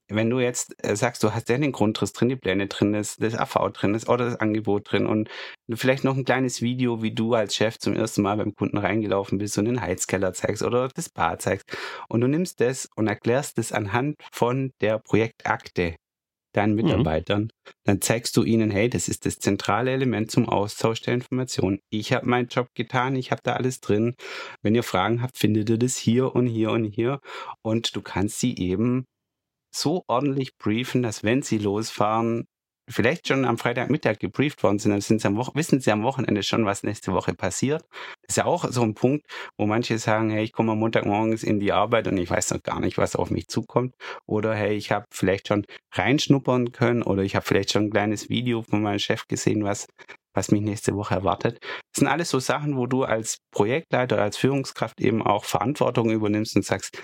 [0.09, 3.21] wenn du jetzt äh, sagst, du hast ja den Grundriss drin, die Pläne drin ist,
[3.21, 5.29] das AV drin ist oder das Angebot drin und
[5.73, 9.37] vielleicht noch ein kleines Video, wie du als Chef zum ersten Mal beim Kunden reingelaufen
[9.37, 11.65] bist und den Heizkeller zeigst oder das Bad zeigst
[12.09, 15.95] und du nimmst das und erklärst das anhand von der Projektakte
[16.57, 16.83] deinen mhm.
[16.83, 17.41] Mitarbeitern.
[17.43, 17.49] Mhm.
[17.85, 21.79] Dann zeigst du ihnen, hey, das ist das zentrale Element zum Austausch der Informationen.
[21.89, 24.15] Ich habe meinen Job getan, ich habe da alles drin.
[24.61, 27.19] Wenn ihr Fragen habt, findet ihr das hier und hier und hier.
[27.61, 29.05] Und du kannst sie eben
[29.71, 32.45] so ordentlich briefen, dass wenn sie losfahren,
[32.89, 36.41] vielleicht schon am Freitagmittag gebrieft worden sind, dann sind sie am wissen sie am Wochenende
[36.41, 37.83] schon, was nächste Woche passiert.
[38.21, 39.25] Das ist ja auch so ein Punkt,
[39.57, 42.63] wo manche sagen, hey, ich komme am Montagmorgens in die Arbeit und ich weiß noch
[42.63, 43.95] gar nicht, was auf mich zukommt.
[44.25, 48.29] Oder hey, ich habe vielleicht schon reinschnuppern können oder ich habe vielleicht schon ein kleines
[48.29, 49.87] Video von meinem Chef gesehen, was
[50.37, 51.57] was mich nächste Woche erwartet.
[51.61, 56.55] Das sind alles so Sachen, wo du als Projektleiter, als Führungskraft eben auch Verantwortung übernimmst
[56.55, 57.01] und sagst,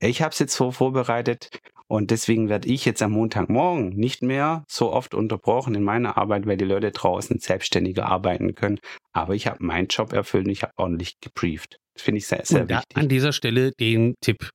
[0.00, 1.48] ich habe es jetzt so vorbereitet
[1.86, 6.46] und deswegen werde ich jetzt am Montagmorgen nicht mehr so oft unterbrochen in meiner Arbeit,
[6.46, 8.78] weil die Leute draußen selbstständiger arbeiten können.
[9.12, 11.78] Aber ich habe meinen Job erfüllt und ich habe ordentlich gebrieft.
[11.94, 12.96] Das finde ich sehr, sehr und wichtig.
[12.96, 14.50] An dieser Stelle den Tipp.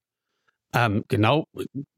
[0.73, 1.45] Ähm, genau,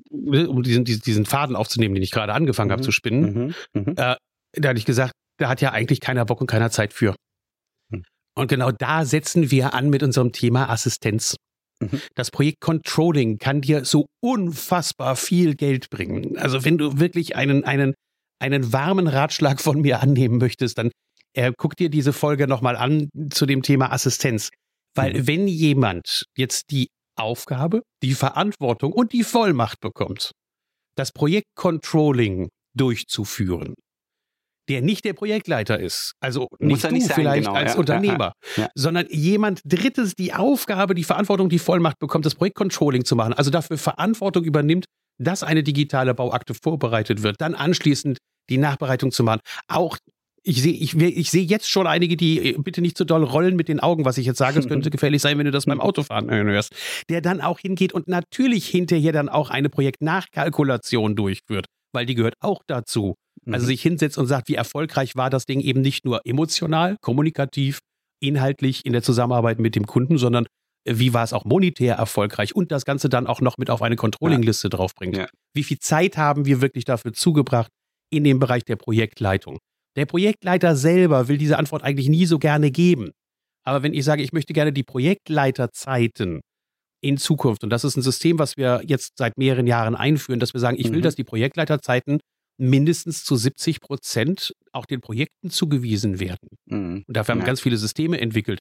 [0.09, 2.73] um diesen, diesen Faden aufzunehmen, den ich gerade angefangen mhm.
[2.73, 3.81] habe zu spinnen, mhm.
[3.81, 3.93] Mhm.
[3.97, 4.15] Äh,
[4.53, 7.15] da hatte ich gesagt, da hat ja eigentlich keiner Bock und keiner Zeit für.
[7.89, 8.03] Mhm.
[8.35, 11.35] Und genau da setzen wir an mit unserem Thema Assistenz.
[11.81, 12.01] Mhm.
[12.15, 16.37] Das Projekt Controlling kann dir so unfassbar viel Geld bringen.
[16.37, 17.93] Also wenn du wirklich einen, einen,
[18.39, 20.91] einen warmen Ratschlag von mir annehmen möchtest, dann
[21.33, 24.49] äh, guck dir diese Folge nochmal an zu dem Thema Assistenz.
[24.95, 25.27] Weil mhm.
[25.27, 30.31] wenn jemand jetzt die Aufgabe, die Verantwortung und die Vollmacht bekommt,
[30.95, 33.75] das Projekt Controlling durchzuführen,
[34.71, 38.33] der nicht der Projektleiter ist, also nicht du nicht sein, vielleicht genau, als ja, Unternehmer,
[38.55, 38.69] ja, ja.
[38.73, 43.51] sondern jemand Drittes die Aufgabe, die Verantwortung, die Vollmacht bekommt, das Projektcontrolling zu machen, also
[43.51, 44.85] dafür Verantwortung übernimmt,
[45.19, 48.17] dass eine digitale Bauakte vorbereitet wird, dann anschließend
[48.49, 49.41] die Nachbereitung zu machen.
[49.67, 49.97] Auch
[50.43, 53.23] ich sehe ich, ich seh jetzt schon einige, die äh, bitte nicht zu so doll
[53.23, 54.57] rollen mit den Augen, was ich jetzt sage.
[54.59, 56.73] Es könnte gefährlich sein, wenn du das beim Autofahren hörst.
[57.09, 62.35] Der dann auch hingeht und natürlich hinterher dann auch eine Projektnachkalkulation durchführt, weil die gehört
[62.39, 63.15] auch dazu.
[63.49, 63.67] Also mhm.
[63.67, 67.79] sich hinsetzt und sagt, wie erfolgreich war das Ding eben nicht nur emotional, kommunikativ,
[68.21, 70.45] inhaltlich in der Zusammenarbeit mit dem Kunden, sondern
[70.85, 73.81] äh, wie war es auch monetär erfolgreich und das Ganze dann auch noch mit auf
[73.81, 74.69] eine Controlling-Liste ja.
[74.69, 75.17] draufbringt.
[75.17, 75.27] Ja.
[75.55, 77.71] Wie viel Zeit haben wir wirklich dafür zugebracht
[78.11, 79.57] in dem Bereich der Projektleitung?
[79.97, 83.11] Der Projektleiter selber will diese Antwort eigentlich nie so gerne geben.
[83.63, 86.41] Aber wenn ich sage, ich möchte gerne die Projektleiterzeiten
[87.03, 90.53] in Zukunft, und das ist ein System, was wir jetzt seit mehreren Jahren einführen, dass
[90.53, 91.03] wir sagen, ich will, mhm.
[91.03, 92.19] dass die Projektleiterzeiten
[92.61, 96.47] mindestens zu 70 Prozent auch den Projekten zugewiesen werden.
[96.65, 97.03] Mhm.
[97.07, 98.59] Und dafür haben wir ganz viele Systeme entwickelt.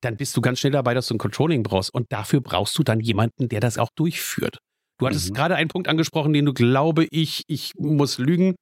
[0.00, 1.92] Dann bist du ganz schnell dabei, dass du ein Controlling brauchst.
[1.92, 4.58] Und dafür brauchst du dann jemanden, der das auch durchführt.
[4.98, 5.34] Du hattest mhm.
[5.34, 8.54] gerade einen Punkt angesprochen, den du, glaube ich, ich muss lügen,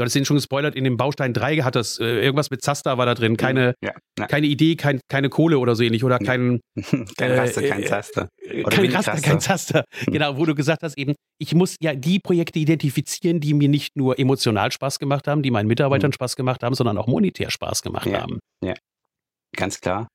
[0.00, 2.96] Du hattest den schon gespoilert, in dem Baustein 3 hat das äh, irgendwas mit Zaster
[2.96, 3.36] war da drin.
[3.36, 4.26] Keine, ja, ja.
[4.28, 6.04] keine Idee, kein, keine Kohle oder so ähnlich.
[6.04, 6.60] Oder kein,
[7.18, 8.30] kein Raster, kein äh, Zaster.
[8.64, 9.84] Oder kein Raster, Raster, kein Zaster.
[9.92, 10.14] Hm.
[10.14, 13.94] Genau, wo du gesagt hast, eben, ich muss ja die Projekte identifizieren, die mir nicht
[13.94, 16.14] nur emotional Spaß gemacht haben, die meinen Mitarbeitern hm.
[16.14, 18.38] Spaß gemacht haben, sondern auch monetär Spaß gemacht ja, haben.
[18.64, 18.72] Ja,
[19.54, 20.08] ganz klar.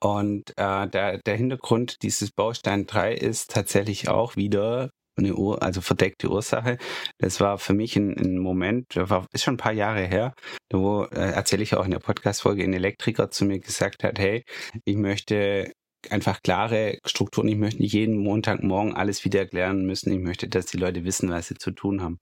[0.00, 5.80] Und äh, der, der Hintergrund dieses Baustein 3 ist tatsächlich auch wieder eine Ur, also
[5.80, 6.78] verdeckte Ursache.
[7.18, 10.34] Das war für mich ein, ein Moment, war, ist schon ein paar Jahre her,
[10.72, 14.44] wo äh, erzähle ich auch in der Podcast-Folge, ein Elektriker zu mir gesagt hat, hey,
[14.84, 15.72] ich möchte
[16.08, 20.66] einfach klare Strukturen, ich möchte nicht jeden Montagmorgen alles wieder erklären müssen, ich möchte, dass
[20.66, 22.18] die Leute wissen, was sie zu tun haben.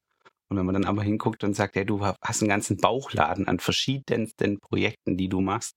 [0.51, 3.59] Und wenn man dann aber hinguckt und sagt, hey, du hast einen ganzen Bauchladen an
[3.59, 5.75] verschiedensten Projekten, die du machst.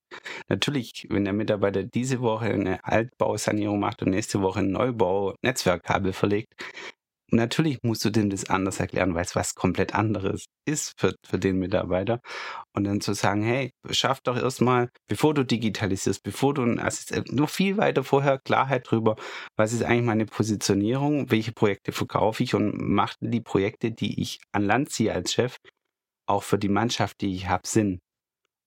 [0.48, 6.14] Natürlich, wenn der Mitarbeiter diese Woche eine Altbausanierung macht und nächste Woche ein Neubau Netzwerkkabel
[6.14, 6.54] verlegt,
[7.32, 11.38] natürlich musst du dem das anders erklären, weil es was komplett anderes ist für, für
[11.38, 12.20] den Mitarbeiter.
[12.74, 17.48] Und dann zu sagen, hey, schaff doch erstmal, bevor du digitalisierst, bevor du Assistent, nur
[17.48, 19.16] viel weiter vorher Klarheit drüber,
[19.56, 24.40] was ist eigentlich meine Positionierung, welche Projekte verkaufe ich und macht die Projekte, die ich
[24.52, 25.56] an Land ziehe als Chef,
[26.26, 28.00] auch für die Mannschaft, die ich habe, Sinn.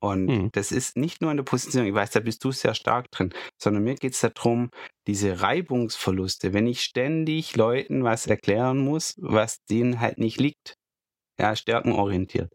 [0.06, 0.50] Und mhm.
[0.52, 3.34] das ist nicht nur in der Position, ich weiß, da bist du sehr stark drin,
[3.60, 4.70] sondern mir geht es darum,
[5.08, 10.76] diese Reibungsverluste, wenn ich ständig Leuten was erklären muss, was denen halt nicht liegt,
[11.40, 12.54] ja, stärkenorientiert,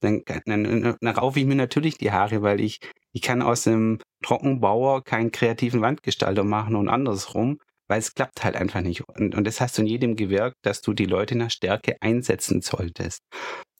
[0.00, 2.78] dann, dann, dann raufe ich mir natürlich die Haare, weil ich,
[3.12, 8.54] ich kann aus einem Trockenbauer keinen kreativen Wandgestalter machen und andersrum, weil es klappt halt
[8.54, 9.02] einfach nicht.
[9.08, 12.60] Und, und das hast du in jedem Gewerk, dass du die Leute nach Stärke einsetzen
[12.60, 13.24] solltest.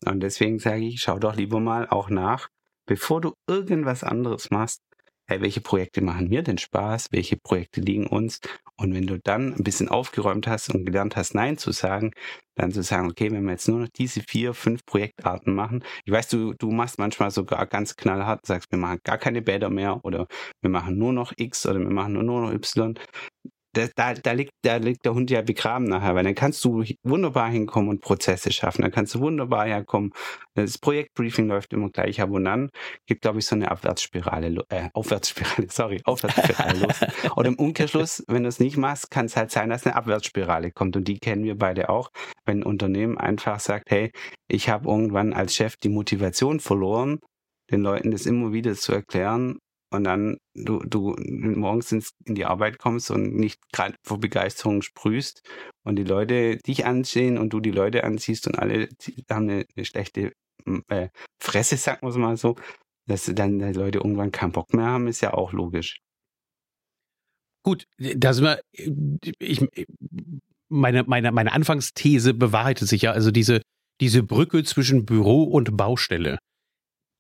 [0.05, 2.49] Und deswegen sage ich, schau doch lieber mal auch nach,
[2.89, 4.81] bevor du irgendwas anderes machst,
[5.29, 8.41] hey, welche Projekte machen mir denn Spaß, welche Projekte liegen uns?
[8.77, 12.13] Und wenn du dann ein bisschen aufgeräumt hast und gelernt hast, Nein zu sagen,
[12.57, 16.13] dann zu sagen, okay, wenn wir jetzt nur noch diese vier, fünf Projektarten machen, ich
[16.13, 20.03] weiß, du, du machst manchmal sogar ganz knallhart, sagst, wir machen gar keine Bäder mehr
[20.03, 20.27] oder
[20.63, 22.99] wir machen nur noch X oder wir machen nur noch Y.
[23.73, 27.51] da, da, liegt, da liegt der Hund ja begraben nachher, weil dann kannst du wunderbar
[27.51, 28.83] hinkommen und Prozesse schaffen.
[28.83, 30.13] Dann kannst du wunderbar herkommen.
[30.55, 32.71] Das Projektbriefing läuft immer gleich ab und dann
[33.07, 37.01] gibt, glaube ich, so eine Abwärtsspirale, äh, Aufwärtsspirale, sorry, Aufwärtsspirale los.
[37.37, 40.71] Und im Umkehrschluss, wenn du es nicht machst, kann es halt sein, dass eine Abwärtsspirale
[40.71, 40.97] kommt.
[40.97, 42.11] Und die kennen wir beide auch.
[42.45, 44.11] Wenn ein Unternehmen einfach sagt, hey,
[44.49, 47.21] ich habe irgendwann als Chef die Motivation verloren,
[47.71, 49.59] den Leuten das immer wieder zu erklären
[49.91, 54.83] und dann du, du morgens ins, in die Arbeit kommst und nicht gerade vor Begeisterung
[54.83, 55.43] sprühst
[55.85, 58.89] und die Leute dich ansehen und du die Leute anziehst und alle
[59.31, 60.33] haben eine, eine schlechte
[60.89, 61.09] äh,
[61.41, 62.57] Fresse, sagen wir es mal so,
[63.07, 66.01] dass dann die Leute irgendwann keinen Bock mehr haben, ist ja auch logisch.
[67.65, 68.61] Gut, da sind wir,
[69.39, 69.67] ich,
[70.69, 73.63] meine, meine, meine Anfangsthese bewahrheitet sich ja, also diese,
[74.01, 76.39] diese Brücke zwischen Büro und Baustelle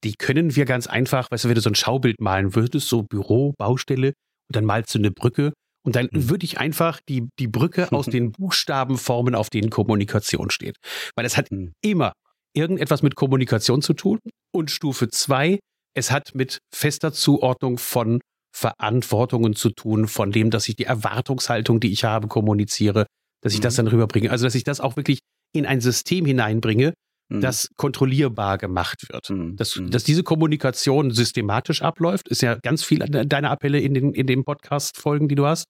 [0.04, 3.02] die können wir ganz einfach, weißt du, wenn du so ein Schaubild malen würdest, so
[3.02, 4.08] Büro, Baustelle,
[4.48, 5.52] und dann malst du eine Brücke
[5.84, 6.28] und dann mhm.
[6.30, 10.76] würde ich einfach die, die Brücke aus den Buchstaben formen, auf denen Kommunikation steht.
[11.16, 11.72] Weil es hat mhm.
[11.82, 12.12] immer
[12.54, 14.18] irgendetwas mit Kommunikation zu tun.
[14.52, 15.61] Und Stufe zwei,
[15.94, 18.20] es hat mit fester Zuordnung von
[18.56, 23.06] Verantwortungen zu tun, von dem, dass ich die Erwartungshaltung, die ich habe, kommuniziere,
[23.42, 23.76] dass ich das mhm.
[23.76, 24.30] dann rüberbringe.
[24.30, 25.20] Also, dass ich das auch wirklich
[25.54, 26.92] in ein System hineinbringe,
[27.28, 27.40] mhm.
[27.40, 29.30] das kontrollierbar gemacht wird.
[29.30, 29.56] Mhm.
[29.56, 29.90] Dass, mhm.
[29.90, 34.44] dass diese Kommunikation systematisch abläuft, ist ja ganz viel deiner Appelle in den, in den
[34.44, 35.64] Podcast-Folgen, die du hast.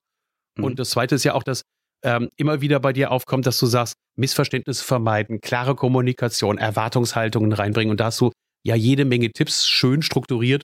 [0.57, 0.65] Mhm.
[0.65, 1.63] Und das zweite ist ja auch, dass
[2.05, 7.91] ähm, immer wieder bei dir aufkommt, dass du sagst, Missverständnisse vermeiden, klare Kommunikation, Erwartungshaltungen reinbringen.
[7.91, 8.31] Und da hast du
[8.65, 10.63] ja jede Menge Tipps schön strukturiert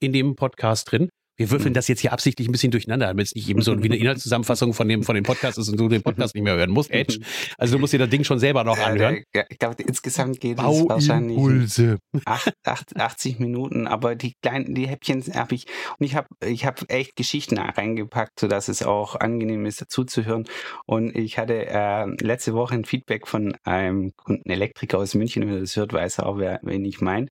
[0.00, 1.08] in dem Podcast drin.
[1.36, 1.74] Wir würfeln mhm.
[1.74, 4.72] das jetzt hier absichtlich ein bisschen durcheinander, damit es nicht eben so wie eine Inhaltszusammenfassung
[4.72, 6.90] von dem, von dem Podcast ist und du den Podcast nicht mehr hören musst.
[6.90, 7.20] Edge.
[7.58, 9.22] Also du musst dir das Ding schon selber noch anhören.
[9.34, 11.38] Ja, ich glaube, insgesamt geht es wahrscheinlich
[12.94, 15.66] 80 Minuten, aber die kleinen, die Häppchen habe ich,
[15.98, 20.44] und ich habe ich hab echt Geschichten reingepackt, sodass es auch angenehm ist, dazuzuhören.
[20.86, 25.54] Und ich hatte äh, letzte Woche ein Feedback von einem Kunden Elektriker aus München, wenn
[25.54, 27.28] er das hört, weiß er auch, wer, wen ich meine.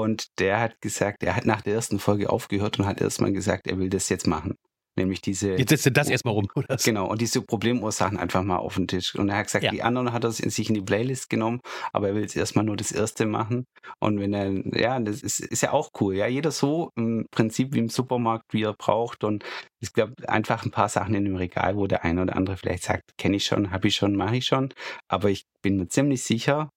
[0.00, 3.66] Und der hat gesagt, er hat nach der ersten Folge aufgehört und hat erstmal gesagt,
[3.66, 4.56] er will das jetzt machen.
[4.98, 5.56] Nämlich diese.
[5.56, 6.76] Jetzt setzt er das erstmal rum, oder?
[6.82, 9.14] Genau, und diese Problemursachen einfach mal auf den Tisch.
[9.14, 9.70] Und er hat gesagt, ja.
[9.70, 11.60] die anderen hat er sich in die Playlist genommen,
[11.92, 13.66] aber er will jetzt erstmal nur das erste machen.
[14.00, 16.16] Und wenn er, ja, das ist, ist ja auch cool.
[16.16, 19.22] Ja, jeder so im Prinzip wie im Supermarkt, wie er braucht.
[19.22, 19.44] Und
[19.80, 22.84] ich glaube, einfach ein paar Sachen in dem Regal, wo der eine oder andere vielleicht
[22.84, 24.72] sagt, kenne ich schon, habe ich schon, mache ich schon.
[25.08, 26.70] Aber ich bin mir ziemlich sicher,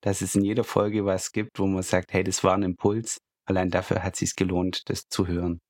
[0.00, 3.18] dass es in jeder Folge was gibt, wo man sagt, hey, das war ein Impuls.
[3.46, 5.60] Allein dafür hat es sich gelohnt, das zu hören.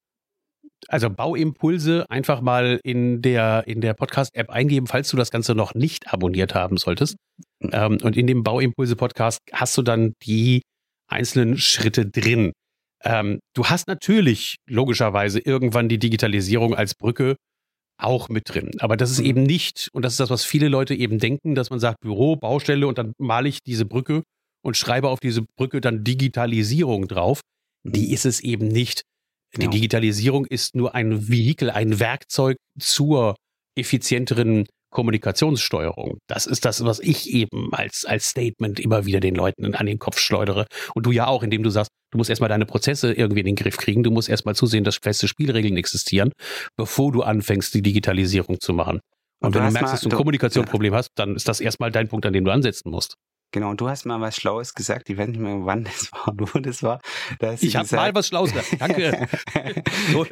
[0.88, 5.74] Also Bauimpulse einfach mal in der, in der Podcast-App eingeben, falls du das Ganze noch
[5.74, 7.16] nicht abonniert haben solltest.
[7.60, 7.70] Mhm.
[7.72, 10.62] Ähm, und in dem Bauimpulse-Podcast hast du dann die
[11.08, 12.52] einzelnen Schritte drin.
[13.02, 17.36] Ähm, du hast natürlich logischerweise irgendwann die Digitalisierung als Brücke
[18.02, 18.72] auch mit drin.
[18.78, 19.26] Aber das ist mhm.
[19.26, 22.36] eben nicht, und das ist das, was viele Leute eben denken, dass man sagt Büro,
[22.36, 24.22] Baustelle und dann male ich diese Brücke
[24.62, 27.40] und schreibe auf diese Brücke dann Digitalisierung drauf.
[27.84, 28.14] Die mhm.
[28.14, 29.02] ist es eben nicht.
[29.54, 29.72] Die genau.
[29.72, 33.34] Digitalisierung ist nur ein Vehikel, ein Werkzeug zur
[33.76, 36.18] effizienteren Kommunikationssteuerung.
[36.28, 39.98] Das ist das, was ich eben als, als Statement immer wieder den Leuten an den
[39.98, 40.66] Kopf schleudere.
[40.94, 43.56] Und du ja auch, indem du sagst, du musst erstmal deine Prozesse irgendwie in den
[43.56, 44.02] Griff kriegen.
[44.02, 46.32] Du musst erstmal zusehen, dass feste Spielregeln existieren,
[46.76, 49.00] bevor du anfängst, die Digitalisierung zu machen.
[49.42, 51.90] Und, Und wenn du merkst, mal, dass du ein Kommunikationsproblem hast, dann ist das erstmal
[51.90, 53.16] dein Punkt, an dem du ansetzen musst.
[53.52, 56.34] Genau, und du hast mal was Schlaues gesagt, ich weiß nicht mehr, wann das war,
[56.36, 57.00] wo das war.
[57.60, 59.28] ich habe mal was Schlaues gesagt, danke.
[60.12, 60.26] so,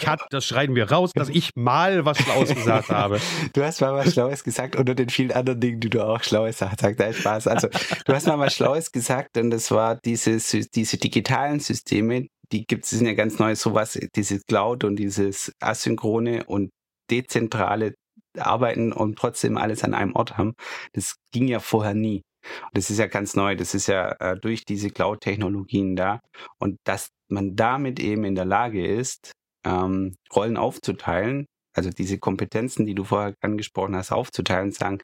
[0.00, 3.20] Cut, das schreiben wir raus, dass ich mal was Schlaues gesagt habe.
[3.52, 6.58] Du hast mal was Schlaues gesagt unter den vielen anderen Dingen, die du auch Schlaues
[6.58, 6.82] sagst.
[6.82, 7.46] Nein, Spaß.
[7.46, 7.68] Also,
[8.04, 12.84] du hast mal was Schlaues gesagt und das war dieses, diese digitalen Systeme, die gibt
[12.84, 16.70] es, sind ja ganz neu, sowas, dieses Cloud und dieses asynchrone und
[17.10, 17.94] dezentrale
[18.38, 20.54] arbeiten und trotzdem alles an einem Ort haben.
[20.92, 22.22] Das ging ja vorher nie.
[22.62, 23.56] Und das ist ja ganz neu.
[23.56, 26.20] Das ist ja äh, durch diese Cloud-Technologien da.
[26.58, 29.32] Und dass man damit eben in der Lage ist,
[29.64, 34.98] ähm, Rollen aufzuteilen, also diese Kompetenzen, die du vorher angesprochen hast, aufzuteilen, sagen,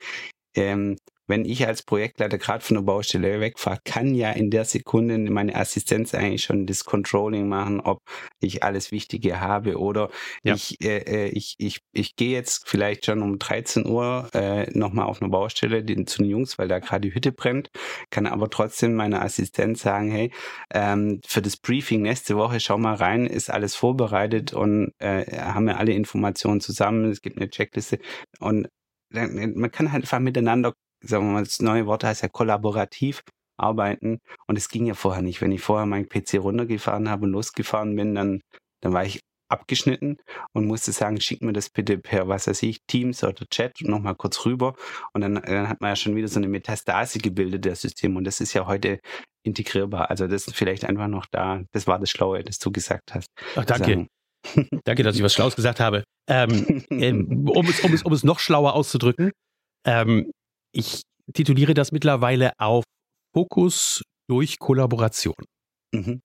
[0.55, 0.97] ähm,
[1.31, 5.55] wenn ich als Projektleiter gerade von der Baustelle wegfahre, kann ja in der Sekunde meine
[5.55, 8.03] Assistenz eigentlich schon das Controlling machen, ob
[8.41, 10.11] ich alles Wichtige habe oder
[10.43, 10.55] ja.
[10.55, 15.07] ich, äh, äh ich, ich, ich gehe jetzt vielleicht schon um 13 Uhr äh, nochmal
[15.07, 17.71] auf eine Baustelle den, zu den Jungs, weil da gerade die Hütte brennt,
[18.11, 20.33] kann aber trotzdem meiner Assistenz sagen, hey,
[20.75, 25.67] ähm, für das Briefing nächste Woche schau mal rein, ist alles vorbereitet und äh, haben
[25.67, 28.01] wir alle Informationen zusammen, es gibt eine Checkliste
[28.41, 28.69] und
[29.13, 33.23] man kann halt einfach miteinander sagen wir mal, das neue Wort heißt ja kollaborativ
[33.61, 34.21] arbeiten.
[34.47, 35.41] Und es ging ja vorher nicht.
[35.41, 38.41] Wenn ich vorher meinen PC runtergefahren habe und losgefahren bin, dann,
[38.81, 40.17] dann war ich abgeschnitten
[40.53, 44.15] und musste sagen, schick mir das bitte per, was weiß ich, Teams oder Chat nochmal
[44.15, 44.75] kurz rüber.
[45.13, 48.17] Und dann, dann hat man ja schon wieder so eine Metastase gebildet, der System.
[48.17, 49.01] Und das ist ja heute
[49.43, 50.11] integrierbar.
[50.11, 51.63] Also das ist vielleicht einfach noch da.
[51.73, 53.29] Das war das Schlaue, das du gesagt hast.
[53.57, 54.07] Ach, danke.
[54.85, 56.05] danke, dass ich was Schlaues gesagt habe.
[56.29, 59.33] Ähm, ähm, um, es, um, es, um es noch schlauer auszudrücken,
[59.85, 60.31] ähm,
[60.73, 61.03] ich
[61.33, 62.85] tituliere das mittlerweile auf
[63.35, 65.35] Fokus durch Kollaboration.
[65.93, 66.21] Mhm.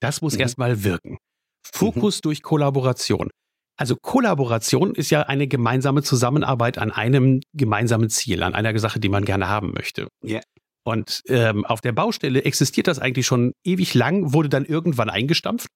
[0.00, 0.40] Das muss mhm.
[0.40, 1.18] erstmal wirken.
[1.64, 2.22] Fokus mhm.
[2.22, 3.30] durch Kollaboration.
[3.76, 9.08] Also Kollaboration ist ja eine gemeinsame Zusammenarbeit an einem gemeinsamen Ziel, an einer Sache, die
[9.08, 10.08] man gerne haben möchte.
[10.22, 10.40] Ja.
[10.84, 15.68] Und ähm, auf der Baustelle existiert das eigentlich schon ewig lang, wurde dann irgendwann eingestampft.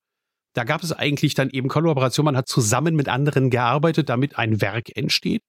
[0.54, 2.24] Da gab es eigentlich dann eben Kollaboration.
[2.24, 5.42] Man hat zusammen mit anderen gearbeitet, damit ein Werk entsteht.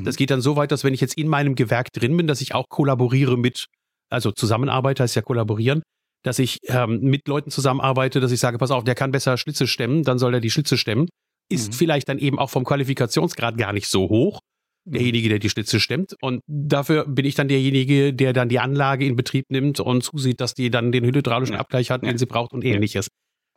[0.00, 0.04] Mhm.
[0.04, 2.40] Das geht dann so weit, dass wenn ich jetzt in meinem Gewerk drin bin, dass
[2.40, 3.66] ich auch kollaboriere mit,
[4.10, 5.82] also Zusammenarbeit heißt ja kollaborieren,
[6.24, 9.66] dass ich ähm, mit Leuten zusammenarbeite, dass ich sage, pass auf, der kann besser Schlitze
[9.66, 11.08] stemmen, dann soll er die Schlitze stemmen.
[11.50, 11.76] Ist mhm.
[11.76, 14.40] vielleicht dann eben auch vom Qualifikationsgrad gar nicht so hoch,
[14.86, 16.14] derjenige, der die Schlitze stemmt.
[16.22, 20.40] Und dafür bin ich dann derjenige, der dann die Anlage in Betrieb nimmt und zusieht,
[20.40, 23.08] dass die dann den hydraulischen Abgleich hat, den sie braucht und ähnliches.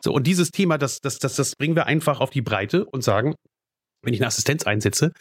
[0.03, 3.03] So, und dieses Thema, das, das, das, das bringen wir einfach auf die Breite und
[3.03, 3.33] sagen,
[4.03, 5.11] wenn ich eine Assistenz einsetze,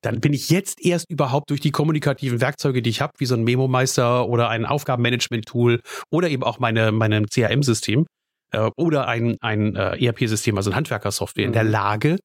[0.00, 3.34] dann bin ich jetzt erst überhaupt durch die kommunikativen Werkzeuge, die ich habe, wie so
[3.34, 8.06] ein Memo-Meister oder ein Aufgabenmanagement-Tool oder eben auch meine, meine CRM-System
[8.52, 11.48] äh, oder ein, ein äh, ERP-System, also ein Handwerkersoftware, mhm.
[11.48, 11.70] in der mhm.
[11.70, 12.18] Lage,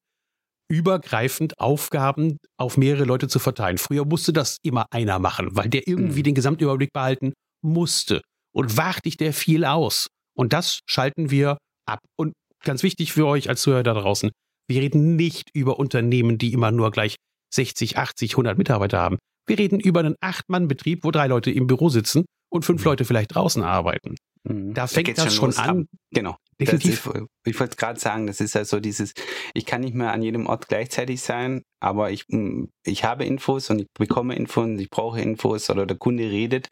[0.70, 3.78] übergreifend Aufgaben auf mehrere Leute zu verteilen.
[3.78, 6.24] Früher musste das immer einer machen, weil der irgendwie mhm.
[6.24, 8.22] den Gesamtüberblick behalten musste.
[8.54, 10.08] Und wartet der viel aus.
[10.36, 12.00] Und das schalten wir ab.
[12.16, 12.32] Und
[12.64, 14.30] ganz wichtig für euch als Zuhörer da draußen,
[14.68, 17.16] wir reden nicht über Unternehmen, die immer nur gleich
[17.54, 19.18] 60, 80, 100 Mitarbeiter haben.
[19.46, 22.90] Wir reden über einen Acht-Mann-Betrieb, wo drei Leute im Büro sitzen und fünf mhm.
[22.90, 24.16] Leute vielleicht draußen arbeiten.
[24.44, 24.74] Mhm.
[24.74, 25.88] Da fängt da das schon, schon an.
[26.10, 26.36] Genau.
[26.60, 27.06] Definitiv.
[27.06, 29.14] Ist, ich wollte gerade sagen, das ist ja so dieses,
[29.54, 33.70] ich kann nicht mehr an jedem Ort gleichzeitig sein, aber ich, mm, ich habe Infos
[33.70, 36.68] und ich bekomme Infos und ich brauche Infos oder der Kunde redet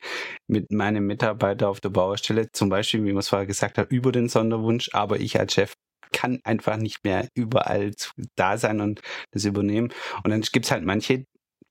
[0.49, 4.11] mit meinem Mitarbeiter auf der Baustelle, zum Beispiel, wie man es vorher gesagt hat, über
[4.11, 5.73] den Sonderwunsch, aber ich als Chef
[6.13, 7.93] kann einfach nicht mehr überall
[8.37, 9.01] da sein und
[9.33, 9.93] das übernehmen.
[10.25, 11.25] Und dann gibt es halt manche,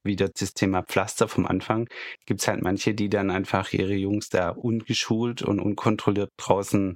[0.04, 1.88] wieder das Thema Pflaster vom Anfang,
[2.26, 6.96] gibt es halt manche, die dann einfach ihre Jungs da ungeschult und unkontrolliert draußen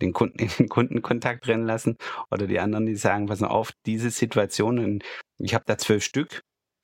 [0.00, 1.96] den Kunden in den Kundenkontakt rennen lassen.
[2.30, 5.02] Oder die anderen, die sagen, pass auf, diese Situationen,
[5.38, 6.42] ich habe da zwölf Stück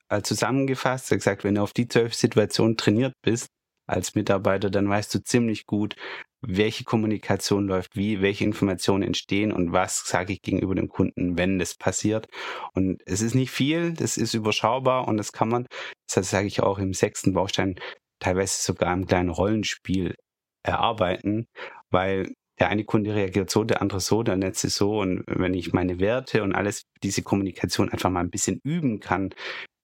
[0.08, 3.48] äh, zusammengefasst, gesagt, wenn du auf die zwölf Situationen trainiert bist,
[3.87, 5.96] als Mitarbeiter, dann weißt du ziemlich gut,
[6.40, 11.59] welche Kommunikation läuft wie, welche Informationen entstehen und was sage ich gegenüber dem Kunden, wenn
[11.59, 12.29] das passiert.
[12.72, 15.66] Und es ist nicht viel, das ist überschaubar und das kann man,
[16.12, 17.77] das sage ich auch im sechsten Baustein,
[18.20, 20.14] teilweise sogar im kleinen Rollenspiel
[20.62, 21.46] erarbeiten,
[21.90, 25.01] weil der eine Kunde reagiert so, der andere so, der ist so.
[25.01, 29.31] Und wenn ich meine Werte und alles, diese Kommunikation einfach mal ein bisschen üben kann,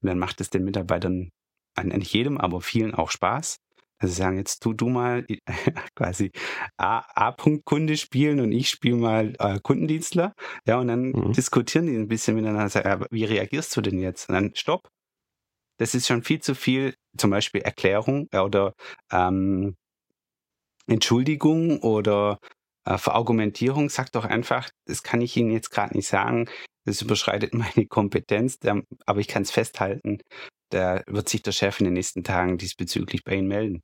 [0.01, 1.31] dann macht es den Mitarbeitern,
[1.83, 3.59] nicht jedem, aber vielen auch Spaß.
[4.03, 5.25] Also sagen, jetzt tu du mal
[5.95, 6.33] quasi
[6.77, 10.35] A-Punkt-Kunde spielen und ich spiele mal äh, Kundendienstler.
[10.67, 11.33] Ja, und dann mhm.
[11.33, 12.69] diskutieren die ein bisschen miteinander.
[12.69, 14.29] Sagen, wie reagierst du denn jetzt?
[14.29, 14.89] Und dann stopp.
[15.79, 18.75] Das ist schon viel zu viel, zum Beispiel Erklärung oder
[19.13, 19.77] ähm,
[20.89, 22.41] Entschuldigung oder
[22.85, 23.89] äh, Verargumentierung.
[23.89, 26.49] Sag doch einfach, das kann ich Ihnen jetzt gerade nicht sagen.
[26.85, 30.19] Das überschreitet meine Kompetenz, der, aber ich kann es festhalten.
[30.71, 33.83] Da wird sich der Chef in den nächsten Tagen diesbezüglich bei Ihnen melden.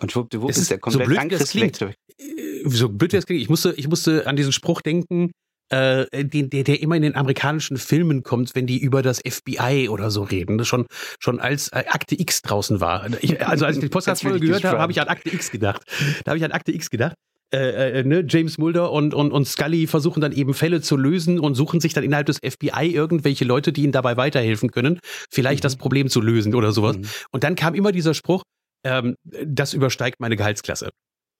[0.00, 1.06] Und schwuppdiwupp ist, ist der komplett
[1.38, 1.82] so blöd.
[1.82, 3.42] Äh, so blöd das klingt.
[3.42, 5.30] Ich musste, ich musste an diesen Spruch denken,
[5.70, 9.88] äh, den, der, der immer in den amerikanischen Filmen kommt, wenn die über das FBI
[9.88, 10.58] oder so reden.
[10.58, 10.86] Das schon,
[11.20, 13.06] schon als äh, Akte X draußen war.
[13.20, 15.82] Ich, also als ich die Podcast-Folge gehört habe, habe ich an Akte X gedacht.
[16.24, 17.14] Da habe ich an Akte X gedacht.
[17.52, 21.40] Äh, äh, ne, James Mulder und, und, und Scully versuchen dann eben Fälle zu lösen
[21.40, 25.62] und suchen sich dann innerhalb des FBI irgendwelche Leute, die ihnen dabei weiterhelfen können, vielleicht
[25.62, 25.66] mhm.
[25.66, 26.98] das Problem zu lösen oder sowas.
[26.98, 27.06] Mhm.
[27.32, 28.44] Und dann kam immer dieser Spruch,
[28.84, 30.90] ähm, das übersteigt meine Gehaltsklasse.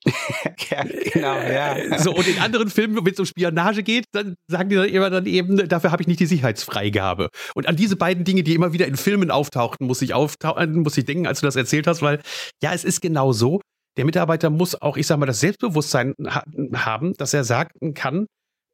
[0.71, 1.77] ja, genau, ja.
[1.77, 4.89] Äh, so, und in anderen Filmen, wenn es um Spionage geht, dann sagen die dann
[4.89, 7.29] immer dann eben, dafür habe ich nicht die Sicherheitsfreigabe.
[7.55, 10.97] Und an diese beiden Dinge, die immer wieder in Filmen auftauchten, muss ich auftauchen, muss
[10.97, 12.21] ich denken, als du das erzählt hast, weil
[12.63, 13.61] ja, es ist genau so.
[13.99, 18.27] Der Mitarbeiter muss auch, ich sag mal, das Selbstbewusstsein ha haben, dass er sagen kann,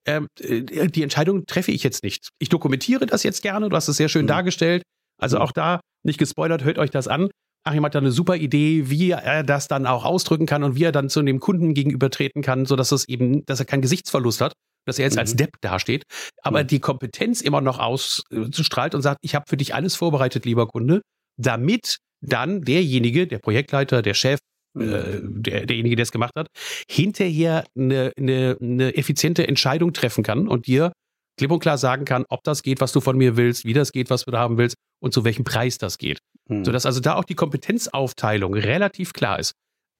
[0.06, 2.28] ähm, äh, die Entscheidung treffe ich jetzt nicht.
[2.38, 4.28] Ich dokumentiere das jetzt gerne, du hast es sehr schön mhm.
[4.28, 4.82] dargestellt.
[5.20, 5.42] Also mhm.
[5.42, 7.30] auch da nicht gespoilert, hört euch das an.
[7.66, 10.84] Achim hat da eine super Idee, wie er das dann auch ausdrücken kann und wie
[10.84, 14.52] er dann zu dem Kunden gegenübertreten kann, sodass es eben, dass er keinen Gesichtsverlust hat,
[14.86, 15.20] dass er jetzt mhm.
[15.20, 16.04] als Depp dasteht,
[16.42, 16.68] aber mhm.
[16.68, 21.02] die Kompetenz immer noch ausstrahlt und sagt, ich habe für dich alles vorbereitet, lieber Kunde,
[21.36, 24.38] damit dann derjenige, der Projektleiter, der Chef,
[24.78, 26.46] äh, der, derjenige, der es gemacht hat,
[26.88, 30.92] hinterher eine, eine, eine effiziente Entscheidung treffen kann und dir
[31.36, 33.92] klipp und klar sagen kann, ob das geht, was du von mir willst, wie das
[33.92, 36.18] geht, was du da haben willst und zu welchem Preis das geht.
[36.48, 36.64] Mhm.
[36.64, 39.52] Sodass also da auch die Kompetenzaufteilung relativ klar ist.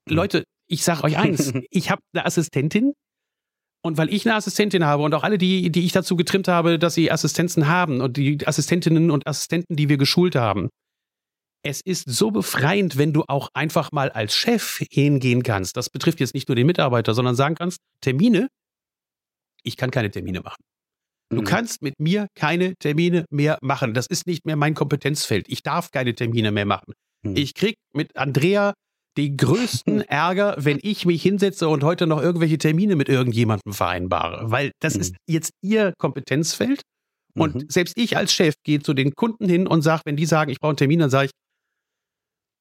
[0.09, 0.17] Mhm.
[0.17, 2.93] Leute, ich sage euch eins, ich habe eine Assistentin
[3.83, 6.79] und weil ich eine Assistentin habe und auch alle, die, die ich dazu getrimmt habe,
[6.79, 10.69] dass sie Assistenzen haben und die Assistentinnen und Assistenten, die wir geschult haben,
[11.63, 15.77] es ist so befreiend, wenn du auch einfach mal als Chef hingehen kannst.
[15.77, 18.49] Das betrifft jetzt nicht nur den Mitarbeiter, sondern sagen kannst, Termine,
[19.63, 20.63] ich kann keine Termine machen.
[21.31, 21.45] Du mhm.
[21.45, 23.95] kannst mit mir keine Termine mehr machen.
[23.95, 25.47] Das ist nicht mehr mein Kompetenzfeld.
[25.49, 26.93] Ich darf keine Termine mehr machen.
[27.23, 27.37] Mhm.
[27.37, 28.75] Ich krieg mit Andrea
[29.17, 34.51] den größten Ärger, wenn ich mich hinsetze und heute noch irgendwelche Termine mit irgendjemandem vereinbare,
[34.51, 35.01] weil das mhm.
[35.01, 36.83] ist jetzt ihr Kompetenzfeld.
[37.35, 37.67] Und mhm.
[37.69, 40.59] selbst ich als Chef gehe zu den Kunden hin und sage, wenn die sagen, ich
[40.59, 41.31] brauche einen Termin, dann sage ich,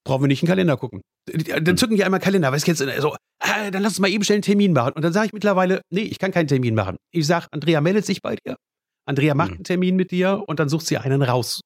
[0.06, 1.02] brauchen wir nicht einen Kalender gucken.
[1.26, 1.78] Dann hm.
[1.78, 4.38] zücken die einmal Kalender, weißt du, jetzt so, äh, dann lass uns mal eben schnell
[4.38, 4.94] einen Termin machen.
[4.94, 6.98] Und dann sage ich mittlerweile, nee, ich kann keinen Termin machen.
[7.12, 8.56] Ich sage, Andrea meldet sich bei dir.
[9.08, 9.56] Andrea macht mhm.
[9.56, 11.62] einen Termin mit dir und dann sucht sie einen raus.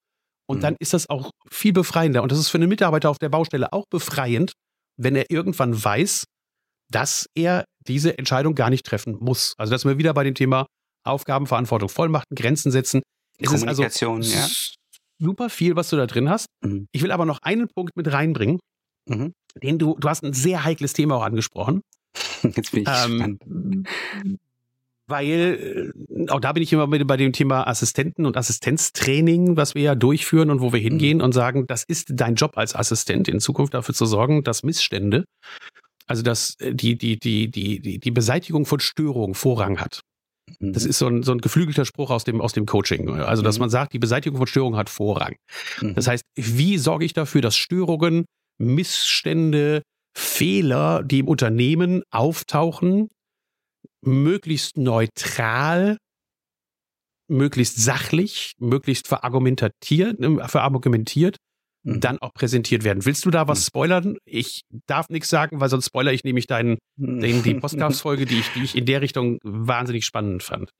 [0.47, 0.61] Und mhm.
[0.61, 2.23] dann ist das auch viel befreiender.
[2.23, 4.53] Und das ist für einen Mitarbeiter auf der Baustelle auch befreiend,
[4.97, 6.23] wenn er irgendwann weiß,
[6.91, 9.53] dass er diese Entscheidung gar nicht treffen muss.
[9.57, 10.65] Also, dass wir wieder bei dem Thema
[11.05, 13.01] Aufgabenverantwortung, Vollmachten, Grenzen setzen.
[13.37, 13.89] Es ist also ja
[15.19, 16.47] super viel, was du da drin hast.
[16.61, 16.87] Mhm.
[16.91, 18.59] Ich will aber noch einen Punkt mit reinbringen,
[19.07, 19.33] mhm.
[19.61, 21.81] den du, du hast ein sehr heikles Thema auch angesprochen.
[22.43, 23.89] Jetzt bin ich ähm, gespannt.
[25.07, 29.81] Weil, äh, auch da bin ich immer bei dem Thema Assistenten und Assistenztraining, was wir
[29.81, 31.23] ja durchführen und wo wir hingehen mhm.
[31.23, 35.25] und sagen, das ist dein Job als Assistent, in Zukunft dafür zu sorgen, dass Missstände,
[36.05, 40.01] also dass äh, die, die, die, die, die Beseitigung von Störungen Vorrang hat.
[40.59, 40.89] Das mhm.
[40.89, 43.09] ist so ein, so ein geflügelter Spruch aus dem, aus dem Coaching.
[43.09, 43.61] Also, dass mhm.
[43.61, 45.35] man sagt, die Beseitigung von Störungen hat Vorrang.
[45.81, 45.95] Mhm.
[45.95, 48.25] Das heißt, wie sorge ich dafür, dass Störungen,
[48.57, 49.83] Missstände,
[50.15, 53.09] Fehler, die im Unternehmen auftauchen,
[54.01, 55.97] möglichst neutral,
[57.27, 60.17] möglichst sachlich, möglichst verargumentiert,
[60.49, 61.37] verargumentiert
[61.83, 61.99] Mhm.
[62.01, 63.05] dann auch präsentiert werden.
[63.05, 63.63] Willst du da was mhm.
[63.63, 64.17] spoilern?
[64.25, 67.21] Ich darf nichts sagen, weil sonst spoilere ich nämlich deinen, mhm.
[67.21, 70.71] den, die Podcast-Folge, die ich, die ich in der Richtung wahnsinnig spannend fand.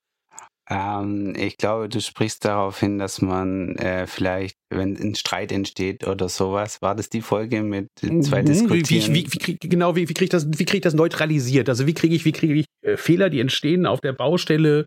[0.70, 6.06] Ähm, ich glaube, du sprichst darauf hin, dass man äh, vielleicht, wenn ein Streit entsteht
[6.06, 9.14] oder sowas, war das die Folge mit zwei mhm, Diskutieren?
[9.16, 11.70] Wie, wie, wie krieg, genau, wie, wie kriege ich krieg ich das neutralisiert?
[11.70, 14.86] Also wie kriege ich, wie kriege ich äh, Fehler, die entstehen auf der Baustelle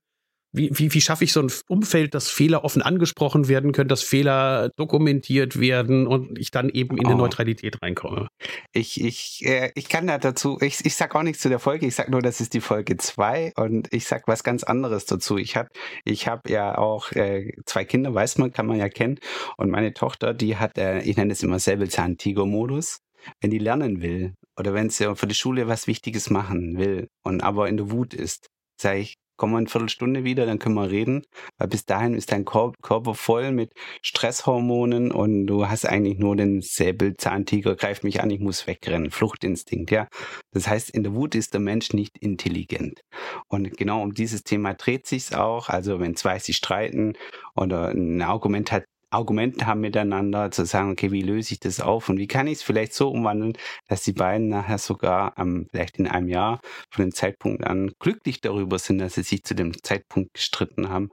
[0.52, 4.02] wie, wie, wie schaffe ich so ein Umfeld, dass Fehler offen angesprochen werden können, dass
[4.02, 7.10] Fehler dokumentiert werden und ich dann eben in oh.
[7.10, 8.28] eine Neutralität reinkomme?
[8.72, 11.86] Ich, ich, äh, ich kann da dazu, ich, ich sag auch nichts zu der Folge,
[11.86, 15.38] ich sag nur, das ist die Folge zwei und ich sag was ganz anderes dazu.
[15.38, 15.68] Ich habe
[16.04, 19.18] ich hab ja auch äh, zwei Kinder, weiß man, kann man ja kennen.
[19.56, 22.98] Und meine Tochter, die hat, äh, ich nenne es immer Säbelzahn-Tiger-Modus
[23.40, 27.42] wenn die lernen will oder wenn sie für die Schule was Wichtiges machen will und
[27.42, 28.48] aber in der Wut ist,
[28.80, 31.24] sage ich, komm mal eine Viertelstunde wieder, dann können wir reden.
[31.58, 36.60] Weil bis dahin ist dein Körper voll mit Stresshormonen und du hast eigentlich nur den
[36.60, 39.10] Säbelzahntiger, greift mich an, ich muss wegrennen.
[39.10, 40.06] Fluchtinstinkt, ja.
[40.52, 43.00] Das heißt, in der Wut ist der Mensch nicht intelligent.
[43.48, 45.68] Und genau um dieses Thema dreht sich's auch.
[45.68, 47.14] Also wenn zwei sich streiten
[47.56, 52.08] oder ein Argument hat, Argumenten haben miteinander, zu sagen, okay, wie löse ich das auf
[52.08, 53.52] und wie kann ich es vielleicht so umwandeln,
[53.88, 56.60] dass die beiden nachher sogar ähm, vielleicht in einem Jahr
[56.90, 61.10] von dem Zeitpunkt an glücklich darüber sind, dass sie sich zu dem Zeitpunkt gestritten haben.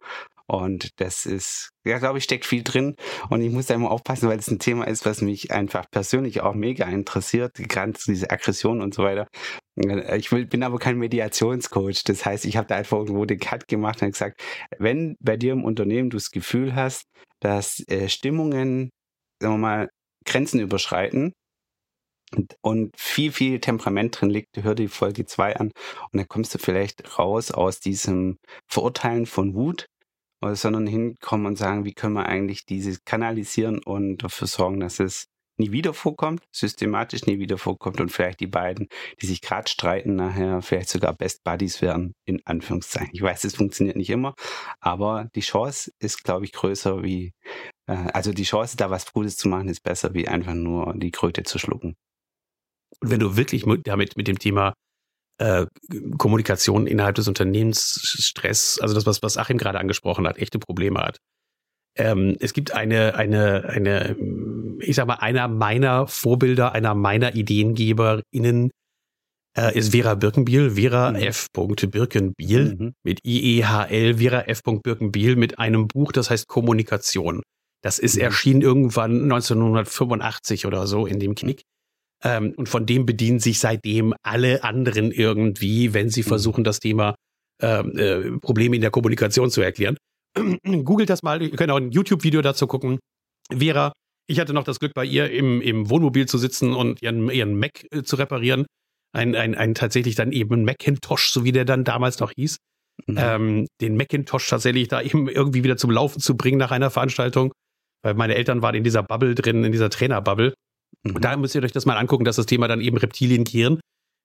[0.49, 2.95] Und das ist, ja, glaube ich, steckt viel drin.
[3.29, 6.41] Und ich muss da immer aufpassen, weil es ein Thema ist, was mich einfach persönlich
[6.41, 7.53] auch mega interessiert.
[7.53, 9.27] Gerade diese Aggression und so weiter.
[9.75, 12.03] Ich will, bin aber kein Mediationscoach.
[12.03, 14.41] Das heißt, ich habe da einfach irgendwo den Cut gemacht und gesagt,
[14.79, 17.03] wenn bei dir im Unternehmen du das Gefühl hast,
[17.41, 18.89] dass äh, Stimmungen,
[19.39, 19.89] sagen wir mal,
[20.25, 21.33] Grenzen überschreiten
[22.35, 26.53] und, und viel, viel Temperament drin liegt, hör die Folge 2 an und dann kommst
[26.53, 28.37] du vielleicht raus aus diesem
[28.67, 29.85] Verurteilen von Wut,
[30.41, 35.27] sondern hinkommen und sagen, wie können wir eigentlich dieses kanalisieren und dafür sorgen, dass es
[35.59, 38.87] nie wieder vorkommt, systematisch nie wieder vorkommt und vielleicht die beiden,
[39.21, 43.11] die sich gerade streiten, nachher vielleicht sogar Best Buddies werden, in Anführungszeichen.
[43.13, 44.35] Ich weiß, es funktioniert nicht immer,
[44.79, 47.33] aber die Chance ist, glaube ich, größer wie,
[47.87, 51.11] äh, also die Chance, da was Gutes zu machen, ist besser, wie einfach nur die
[51.11, 51.95] Kröte zu schlucken.
[53.01, 54.73] Und wenn du wirklich damit mit dem Thema
[55.39, 55.65] äh,
[56.17, 60.99] Kommunikation innerhalb des Unternehmens, Stress, also das, was, was Achim gerade angesprochen hat, echte Probleme
[60.99, 61.17] hat,
[61.95, 64.15] ähm, es gibt eine, eine, eine,
[64.79, 68.71] ich sag mal, einer meiner Vorbilder, einer meiner IdeengeberInnen
[69.57, 71.17] äh, ist Vera Birkenbiel, Vera mhm.
[71.17, 71.47] F.
[71.53, 72.93] Birkenbiel mhm.
[73.03, 74.61] mit IEHL, Vera F.
[74.63, 77.41] Birkenbiel mit einem Buch, das heißt Kommunikation.
[77.81, 78.21] Das ist mhm.
[78.21, 81.63] erschienen irgendwann 1985 oder so in dem Knick.
[82.23, 86.27] Ähm, und von dem bedienen sich seitdem alle anderen irgendwie, wenn sie mhm.
[86.27, 87.15] versuchen, das Thema
[87.61, 89.97] ähm, äh, Probleme in der Kommunikation zu erklären.
[90.83, 92.99] Googelt das mal, ihr könnt auch ein YouTube-Video dazu gucken.
[93.51, 93.93] Vera,
[94.27, 97.57] ich hatte noch das Glück, bei ihr im, im Wohnmobil zu sitzen und ihren, ihren
[97.57, 98.65] Mac äh, zu reparieren.
[99.11, 102.57] Ein, ein, ein tatsächlich dann eben Macintosh, so wie der dann damals noch hieß.
[103.07, 103.17] Mhm.
[103.17, 107.51] Ähm, den Macintosh tatsächlich da eben irgendwie wieder zum Laufen zu bringen nach einer Veranstaltung.
[108.03, 110.53] Weil meine Eltern waren in dieser Bubble drin, in dieser Trainerbubble.
[111.03, 111.15] Mhm.
[111.15, 113.79] Und da müsst ihr euch das mal angucken, dass das Thema dann eben Reptiliengehirn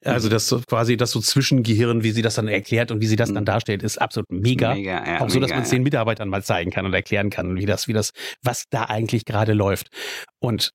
[0.05, 3.33] also das quasi das so Zwischengehirn, wie sie das dann erklärt und wie sie das
[3.33, 3.47] dann mhm.
[3.47, 4.75] darstellt, ist absolut mega.
[4.75, 7.57] mega ja, auch so, dass man es den Mitarbeitern mal zeigen kann und erklären kann,
[7.57, 8.11] wie das, wie das,
[8.43, 9.89] was da eigentlich gerade läuft.
[10.41, 10.71] Und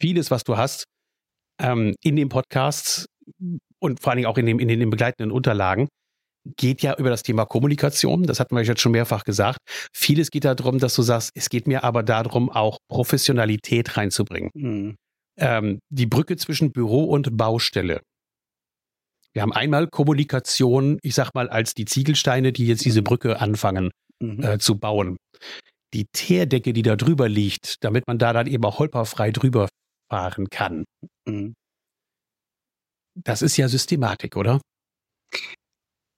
[0.00, 0.84] vieles, was du hast
[1.60, 3.06] ähm, in dem Podcast
[3.80, 5.88] und vor allen Dingen auch in, dem, in den begleitenden Unterlagen,
[6.56, 8.24] geht ja über das Thema Kommunikation.
[8.24, 9.58] Das hatten wir jetzt schon mehrfach gesagt.
[9.92, 14.50] Vieles geht darum, dass du sagst, es geht mir aber darum, auch Professionalität reinzubringen.
[14.54, 14.96] Mhm.
[15.38, 18.00] Ähm, die Brücke zwischen Büro und Baustelle
[19.38, 23.90] wir haben einmal Kommunikation, ich sag mal, als die Ziegelsteine, die jetzt diese Brücke anfangen
[24.20, 24.42] mhm.
[24.42, 25.16] äh, zu bauen.
[25.94, 29.68] Die Teerdecke, die da drüber liegt, damit man da dann eben auch holperfrei drüber
[30.10, 30.84] fahren kann.
[31.26, 31.54] Mhm.
[33.14, 34.60] Das ist ja Systematik, oder?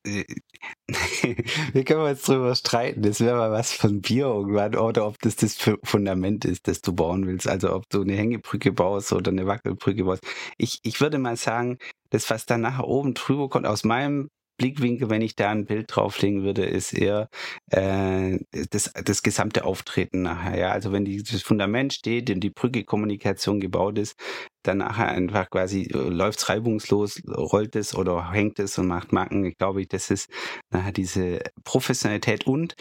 [0.06, 3.02] Wir können jetzt drüber streiten.
[3.02, 6.92] Das wäre mal was von Bier irgendwann oder ob das das Fundament ist, das du
[6.94, 7.46] bauen willst.
[7.48, 10.24] Also ob du eine Hängebrücke baust oder eine Wackelbrücke baust.
[10.58, 11.78] Ich, ich würde mal sagen,
[12.10, 14.30] das, was dann nachher oben drüber kommt, aus meinem
[14.60, 17.30] Blickwinkel, wenn ich da ein Bild drauflegen würde, ist eher
[17.70, 18.38] äh,
[18.68, 20.58] das, das gesamte Auftreten nachher.
[20.58, 20.70] Ja?
[20.70, 24.20] Also wenn die, das Fundament steht und die Brücke Kommunikation gebaut ist,
[24.62, 29.14] dann nachher einfach quasi äh, läuft es reibungslos, rollt es oder hängt es und macht
[29.14, 29.46] Marken.
[29.46, 30.30] Ich glaube, das ist
[30.68, 32.74] nachher diese Professionalität und,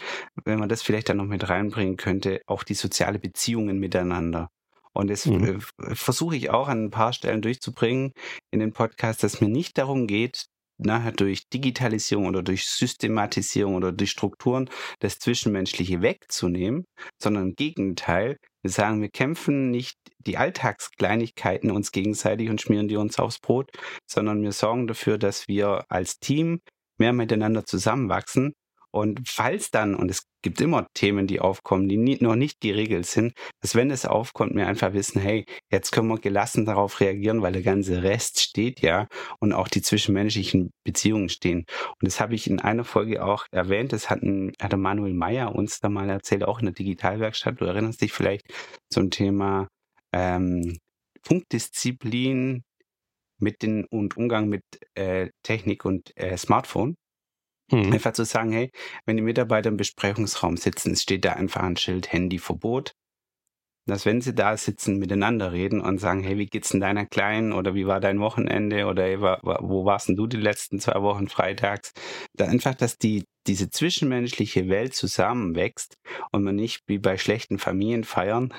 [0.44, 4.50] wenn man das vielleicht dann noch mit reinbringen könnte, auch die soziale Beziehungen miteinander.
[4.92, 5.62] Und das mhm.
[5.78, 8.12] Äh, versuche ich auch an ein paar Stellen durchzubringen
[8.50, 10.44] in den Podcast, dass mir nicht darum geht,
[10.84, 14.68] nachher durch Digitalisierung oder durch Systematisierung oder durch Strukturen
[15.00, 16.84] das Zwischenmenschliche wegzunehmen,
[17.20, 22.96] sondern im Gegenteil, wir sagen, wir kämpfen nicht die Alltagskleinigkeiten uns gegenseitig und schmieren die
[22.96, 23.70] uns aufs Brot,
[24.06, 26.60] sondern wir sorgen dafür, dass wir als Team
[26.98, 28.52] mehr miteinander zusammenwachsen
[28.92, 33.06] und falls dann, und es gibt immer Themen, die aufkommen, die nie, noch nicht geregelt
[33.06, 37.42] sind, dass wenn es aufkommt, wir einfach wissen, hey, jetzt können wir gelassen darauf reagieren,
[37.42, 39.06] weil der ganze Rest steht ja
[39.38, 41.66] und auch die zwischenmenschlichen Beziehungen stehen.
[42.00, 45.54] Und das habe ich in einer Folge auch erwähnt, das hat ein, hatte Manuel Meyer
[45.54, 47.60] uns da mal erzählt, auch in der Digitalwerkstatt.
[47.60, 48.46] Du erinnerst dich vielleicht
[48.90, 49.68] zum Thema
[50.12, 50.78] ähm,
[51.22, 52.62] Funkdisziplin
[53.40, 54.62] mit den und Umgang mit
[54.94, 56.96] äh, Technik und äh, Smartphone.
[57.70, 57.92] Mhm.
[57.92, 58.70] Einfach zu sagen, hey,
[59.06, 62.94] wenn die Mitarbeiter im Besprechungsraum sitzen, steht da einfach ein Schild Handyverbot.
[63.90, 67.52] Dass wenn sie da sitzen, miteinander reden und sagen, hey, wie geht's denn deiner Kleinen?
[67.52, 68.86] Oder wie war dein Wochenende?
[68.86, 71.92] Oder hey, wo warst denn du die letzten zwei Wochen freitags?
[72.34, 75.96] Da einfach, dass die, diese zwischenmenschliche Welt zusammenwächst
[76.30, 78.54] und man nicht wie bei schlechten Familienfeiern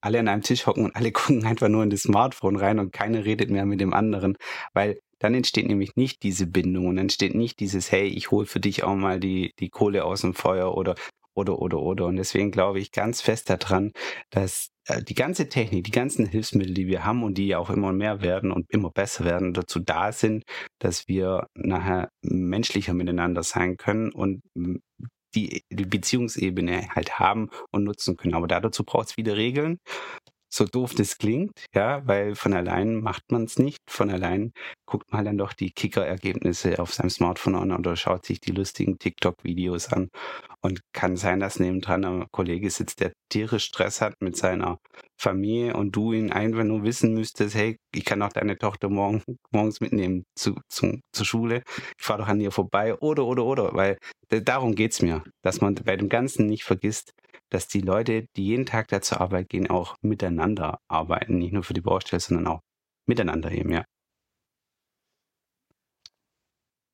[0.00, 2.92] alle an einem Tisch hocken und alle gucken einfach nur in das Smartphone rein und
[2.92, 4.36] keiner redet mehr mit dem anderen,
[4.72, 8.60] weil dann entsteht nämlich nicht diese Bindung und entsteht nicht dieses, hey, ich hole für
[8.60, 10.94] dich auch mal die, die Kohle aus dem Feuer oder,
[11.40, 12.06] oder, oder, oder.
[12.06, 13.92] Und deswegen glaube ich ganz fest daran,
[14.30, 17.70] dass äh, die ganze Technik, die ganzen Hilfsmittel, die wir haben und die ja auch
[17.70, 20.44] immer mehr werden und immer besser werden, dazu da sind,
[20.78, 24.42] dass wir nachher menschlicher miteinander sein können und
[25.34, 28.34] die, die Beziehungsebene halt haben und nutzen können.
[28.34, 29.78] Aber dazu braucht es wieder Regeln
[30.52, 33.78] so doof das klingt, ja, weil von allein macht man es nicht.
[33.88, 34.52] Von allein
[34.86, 38.98] guckt man dann doch die Kicker-Ergebnisse auf seinem Smartphone an oder schaut sich die lustigen
[38.98, 40.08] TikTok-Videos an.
[40.62, 44.78] Und kann sein, dass nebendran ein Kollege sitzt, der tierisch Stress hat mit seiner
[45.18, 49.22] Familie und du ihn einfach nur wissen müsstest, hey, ich kann auch deine Tochter morgen,
[49.52, 51.62] morgens mitnehmen zu, zu, zur Schule.
[51.98, 53.98] Ich fahre doch an ihr vorbei oder, oder, oder, weil
[54.28, 57.12] darum geht's mir, dass man bei dem Ganzen nicht vergisst,
[57.50, 61.38] dass die Leute, die jeden Tag da zur Arbeit gehen, auch miteinander arbeiten.
[61.38, 62.60] Nicht nur für die Baustelle, sondern auch
[63.06, 63.84] miteinander eben, ja.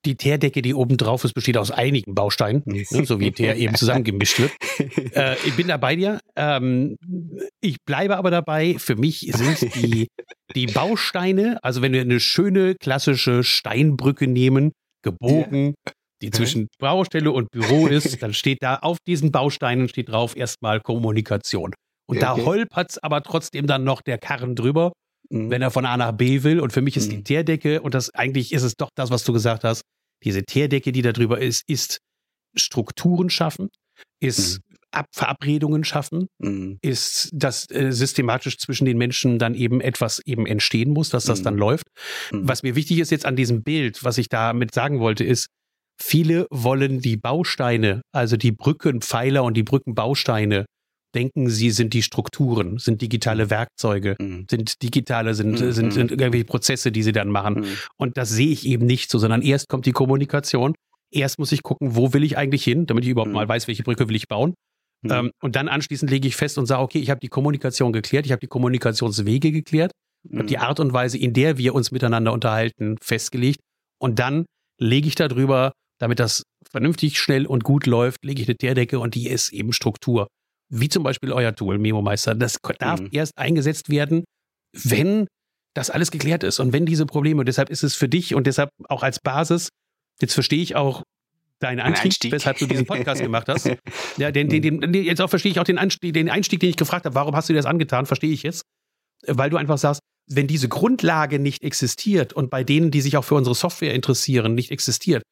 [0.05, 3.75] Die Teerdecke, die oben drauf ist, besteht aus einigen Bausteinen, ne, so wie Teer eben
[3.75, 4.53] zusammengemischt wird.
[5.15, 6.21] Äh, ich bin da bei dir.
[6.37, 6.97] Ähm,
[7.63, 10.09] ich bleibe aber dabei, für mich sind die,
[10.55, 15.93] die Bausteine, also wenn wir eine schöne klassische Steinbrücke nehmen, gebogen, ja
[16.23, 20.81] die zwischen Baustelle und Büro ist, dann steht da auf diesen Bausteinen steht drauf erstmal
[20.81, 21.75] Kommunikation.
[22.09, 22.21] Und okay.
[22.21, 24.93] da holpert es aber trotzdem dann noch der Karren drüber,
[25.29, 25.51] mhm.
[25.51, 26.61] wenn er von A nach B will.
[26.61, 27.17] Und für mich ist mhm.
[27.17, 29.83] die Teerdecke, und das eigentlich ist es doch das, was du gesagt hast,
[30.25, 31.99] diese Teerdecke, die da drüber ist, ist
[32.57, 33.69] Strukturen schaffen,
[34.21, 34.62] ist mhm.
[34.93, 36.79] Ab Verabredungen schaffen, mhm.
[36.81, 41.43] ist, dass äh, systematisch zwischen den Menschen dann eben etwas eben entstehen muss, dass das
[41.43, 41.61] dann mhm.
[41.61, 41.87] läuft.
[42.33, 42.49] Mhm.
[42.49, 45.49] Was mir wichtig ist jetzt an diesem Bild, was ich damit sagen wollte, ist,
[46.01, 50.66] Viele wollen die Bausteine, also die Brückenpfeiler und die Brückenbausteine,
[51.14, 54.47] denken, sie sind die Strukturen, sind digitale Werkzeuge, mhm.
[54.51, 55.72] sind digitale, sind, mhm.
[55.72, 57.61] sind, sind irgendwelche Prozesse, die sie dann machen.
[57.61, 57.66] Mhm.
[57.97, 60.74] Und das sehe ich eben nicht so, sondern erst kommt die Kommunikation.
[61.11, 63.36] Erst muss ich gucken, wo will ich eigentlich hin, damit ich überhaupt mhm.
[63.36, 64.55] mal weiß, welche Brücke will ich bauen.
[65.03, 65.11] Mhm.
[65.11, 68.26] Ähm, und dann anschließend lege ich fest und sage, okay, ich habe die Kommunikation geklärt,
[68.26, 69.92] ich habe die Kommunikationswege geklärt,
[70.28, 73.61] ich habe die Art und Weise, in der wir uns miteinander unterhalten, festgelegt.
[73.99, 74.44] Und dann
[74.78, 79.14] lege ich darüber damit das vernünftig, schnell und gut läuft, lege ich eine Teerdecke und
[79.14, 80.28] die ist eben Struktur.
[80.68, 82.34] Wie zum Beispiel euer Tool, Memo Meister.
[82.34, 83.09] Das darf mhm.
[83.12, 84.24] erst eingesetzt werden,
[84.72, 85.26] wenn
[85.74, 88.47] das alles geklärt ist und wenn diese Probleme, und deshalb ist es für dich und
[88.47, 89.68] deshalb auch als Basis,
[90.20, 91.03] jetzt verstehe ich auch
[91.61, 92.32] deinen Anstieg, Einstieg.
[92.32, 93.70] weshalb du diesen Podcast gemacht hast.
[94.18, 96.76] Ja, den, den, den, jetzt auch verstehe ich auch den Anstieg, den Einstieg, den ich
[96.76, 98.62] gefragt habe, warum hast du dir das angetan, verstehe ich jetzt.
[99.26, 103.24] Weil du einfach sagst, wenn diese Grundlage nicht existiert und bei denen, die sich auch
[103.24, 105.22] für unsere Software interessieren, nicht existiert,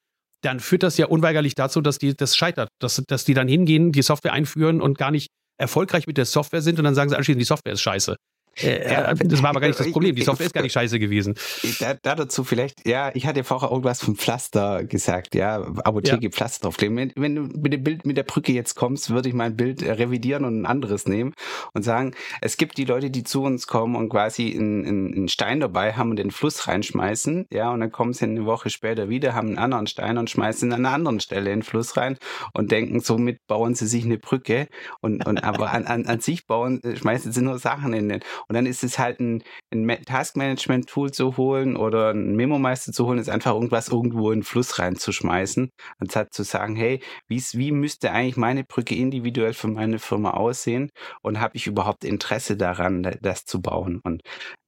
[0.45, 3.93] dann führt das ja unweigerlich dazu, dass die das scheitert, dass, dass die dann hingehen,
[3.93, 5.29] die Software einführen und gar nicht
[5.59, 8.17] erfolgreich mit der Software sind und dann sagen sie anschließend, die Software ist scheiße.
[8.57, 10.15] Äh, ja, äh, das war aber gar nicht das Problem.
[10.15, 11.35] Die Software ist gar nicht scheiße gewesen.
[11.81, 16.31] Da, da dazu vielleicht, ja, ich hatte vorher irgendwas vom Pflaster gesagt, ja, Apotheke ja.
[16.31, 16.97] Pflaster draufkleben.
[16.97, 19.83] Wenn, wenn du mit dem Bild mit der Brücke jetzt kommst, würde ich mein Bild
[19.83, 21.35] revidieren und ein anderes nehmen
[21.73, 25.61] und sagen, es gibt die Leute, die zu uns kommen und quasi einen, einen Stein
[25.61, 29.35] dabei haben und den Fluss reinschmeißen, ja, und dann kommen sie eine Woche später wieder,
[29.35, 32.17] haben einen anderen Stein und schmeißen an einer anderen Stelle in den Fluss rein
[32.53, 34.69] und denken, somit bauen sie sich eine Brücke
[35.01, 38.55] und, und aber an, an, an sich bauen, schmeißen sie nur Sachen in den und
[38.55, 39.43] dann ist es halt ein,
[39.73, 44.45] ein Taskmanagement-Tool zu holen oder ein Memo-Meister zu holen, ist einfach irgendwas irgendwo in den
[44.45, 50.33] Fluss reinzuschmeißen, anstatt zu sagen, hey, wie müsste eigentlich meine Brücke individuell für meine Firma
[50.33, 50.91] aussehen
[51.23, 54.01] und habe ich überhaupt Interesse daran, das zu bauen?
[54.05, 54.23] Und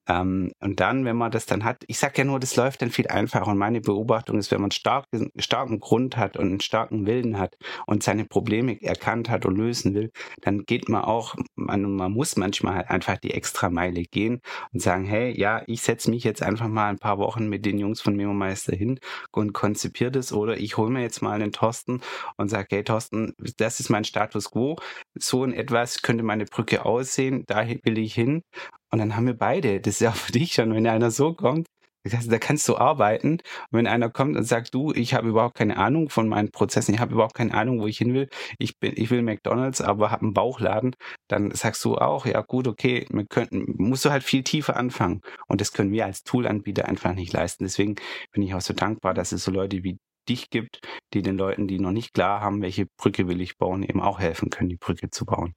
[0.08, 2.90] ähm, und dann, wenn man das dann hat, ich sage ja nur, das läuft dann
[2.90, 3.48] viel einfacher.
[3.48, 5.06] Und meine Beobachtung ist, wenn man stark,
[5.38, 9.94] starken Grund hat und einen starken Willen hat und seine Probleme erkannt hat und lösen
[9.94, 14.40] will, dann geht man auch, man, man muss manchmal halt einfach die extra Meile gehen
[14.72, 17.78] und sagen, hey, ja, ich setze mich jetzt einfach mal ein paar Wochen mit den
[17.78, 19.00] Jungs von Memo Meister hin
[19.32, 22.00] und konzipiere das oder ich hole mir jetzt mal einen Thorsten
[22.36, 24.76] und sage, hey Thorsten, das ist mein Status quo.
[25.14, 28.42] So in etwas könnte meine Brücke aussehen, da will ich hin
[28.90, 31.66] und dann haben wir beide, das ist ja für dich schon, wenn einer so kommt,
[32.08, 33.32] da kannst du arbeiten.
[33.32, 36.94] Und wenn einer kommt und sagt, du, ich habe überhaupt keine Ahnung von meinen Prozessen,
[36.94, 38.28] ich habe überhaupt keine Ahnung, wo ich hin will,
[38.58, 40.94] ich bin, ich will McDonalds, aber habe einen Bauchladen,
[41.28, 45.20] dann sagst du auch, ja gut, okay, wir könnten, musst du halt viel tiefer anfangen.
[45.48, 47.64] Und das können wir als Toolanbieter einfach nicht leisten.
[47.64, 47.96] Deswegen
[48.32, 50.80] bin ich auch so dankbar, dass es so Leute wie dich gibt,
[51.14, 54.18] die den Leuten, die noch nicht klar haben, welche Brücke will ich bauen, eben auch
[54.18, 55.54] helfen können, die Brücke zu bauen.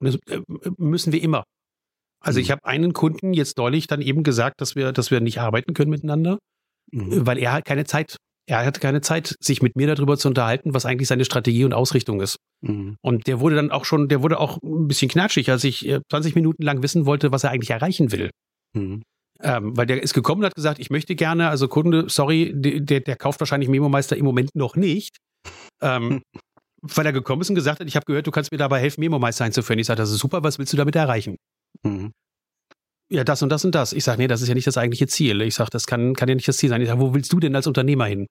[0.00, 0.40] Das äh,
[0.76, 1.44] müssen wir immer.
[2.20, 2.52] Also ich mhm.
[2.52, 5.90] habe einen Kunden jetzt deutlich dann eben gesagt, dass wir, dass wir nicht arbeiten können
[5.90, 6.38] miteinander,
[6.92, 7.26] mhm.
[7.26, 8.16] weil er halt keine Zeit,
[8.48, 11.74] er hatte keine Zeit, sich mit mir darüber zu unterhalten, was eigentlich seine Strategie und
[11.74, 12.36] Ausrichtung ist.
[12.62, 12.96] Mhm.
[13.02, 16.32] Und der wurde dann auch schon, der wurde auch ein bisschen knatschig, als ich 20
[16.32, 18.30] äh, Minuten lang wissen wollte, was er eigentlich erreichen will.
[18.74, 19.02] Mhm.
[19.42, 23.00] Ähm, weil der ist gekommen und hat gesagt, ich möchte gerne, also Kunde, sorry, der,
[23.00, 25.18] der kauft wahrscheinlich Memo Meister im Moment noch nicht.
[25.82, 26.22] Ähm,
[26.82, 29.00] weil er gekommen ist und gesagt hat, ich habe gehört, du kannst mir dabei helfen,
[29.00, 29.78] Memo Meister einzuführen.
[29.78, 31.36] Ich sage, das ist super, was willst du damit erreichen?
[31.82, 32.12] Mhm.
[33.08, 33.92] Ja, das und das und das.
[33.92, 35.40] Ich sage, nee, das ist ja nicht das eigentliche Ziel.
[35.42, 36.80] Ich sage, das kann, kann ja nicht das Ziel sein.
[36.82, 38.26] Ich sage, wo willst du denn als Unternehmer hin?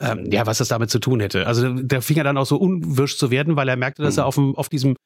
[0.00, 1.46] Ähm, ja, was das damit zu tun hätte.
[1.46, 4.20] Also der fing er dann auch so unwirsch zu werden, weil er merkte, dass mhm.
[4.20, 4.96] er auf, dem, auf diesem,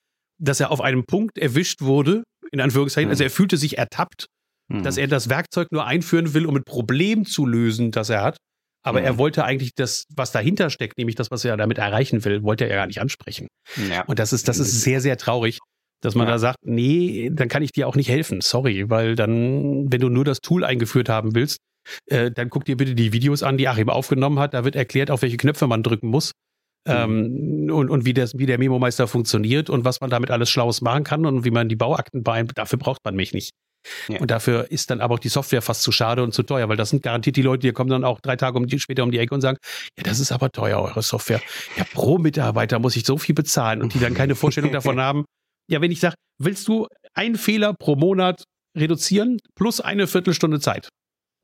[0.41, 3.11] dass er auf einem Punkt erwischt wurde, in Anführungszeichen.
[3.11, 3.25] Also mhm.
[3.27, 4.27] Also er fühlte sich ertappt,
[4.69, 4.83] mhm.
[4.83, 8.37] dass er das Werkzeug nur einführen will, um ein Problem zu lösen, das er hat.
[8.83, 9.19] Aber er mhm.
[9.19, 12.77] wollte eigentlich das, was dahinter steckt, nämlich das, was er damit erreichen will, wollte er
[12.77, 13.49] gar nicht ansprechen.
[13.91, 14.05] Ja.
[14.05, 15.59] Und das ist, das ist sehr, sehr traurig.
[16.01, 16.35] Dass man ja.
[16.35, 20.09] da sagt, nee, dann kann ich dir auch nicht helfen, sorry, weil dann, wenn du
[20.09, 21.59] nur das Tool eingeführt haben willst,
[22.07, 24.55] äh, dann guck dir bitte die Videos an, die Achim aufgenommen hat.
[24.55, 26.33] Da wird erklärt, auf welche Knöpfe man drücken muss.
[26.87, 26.93] Mhm.
[26.93, 30.81] Ähm, und, und wie, das, wie der Memo-Meister funktioniert und was man damit alles Schlaues
[30.81, 32.59] machen kann und wie man die Bauakten beeinflusst.
[32.59, 33.53] Dafür braucht man mich nicht.
[34.09, 34.21] Ja.
[34.21, 36.77] Und dafür ist dann aber auch die Software fast zu schade und zu teuer, weil
[36.77, 39.11] das sind garantiert die Leute, die kommen dann auch drei Tage um die, später um
[39.11, 39.57] die Ecke und sagen,
[39.97, 41.41] ja, das ist aber teuer, eure Software.
[41.77, 45.25] Ja, pro Mitarbeiter muss ich so viel bezahlen und die dann keine Vorstellung davon haben,
[45.69, 48.45] ja, wenn ich sage, willst du einen Fehler pro Monat
[48.77, 50.89] reduzieren plus eine Viertelstunde Zeit?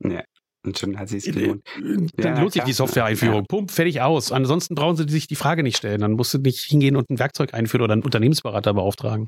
[0.03, 0.23] Ja.
[0.65, 1.61] Und schon hat sie es gelohnt.
[1.77, 3.41] Dann ja, lohnt sich die Software-Einführung.
[3.41, 3.45] Ja.
[3.47, 4.31] Pump, fertig aus.
[4.31, 6.01] Ansonsten brauchen sie sich die Frage nicht stellen.
[6.01, 9.27] Dann musst du nicht hingehen und ein Werkzeug einführen oder einen Unternehmensberater beauftragen.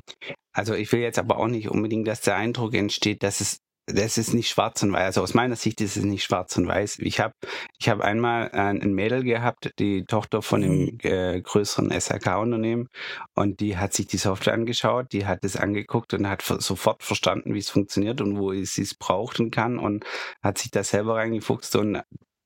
[0.52, 3.58] Also ich will jetzt aber auch nicht unbedingt, dass der Eindruck entsteht, dass es
[3.88, 5.06] das ist nicht schwarz und weiß.
[5.06, 6.98] Also aus meiner Sicht ist es nicht schwarz und weiß.
[7.00, 7.34] Ich habe
[7.78, 10.98] ich hab einmal äh, ein Mädel gehabt, die Tochter von einem mhm.
[11.02, 12.88] äh, größeren SRK-Unternehmen
[13.34, 17.54] und die hat sich die Software angeschaut, die hat es angeguckt und hat sofort verstanden,
[17.54, 20.04] wie es funktioniert und wo sie es brauchen kann und
[20.42, 22.02] hat sich da selber reingefuchst und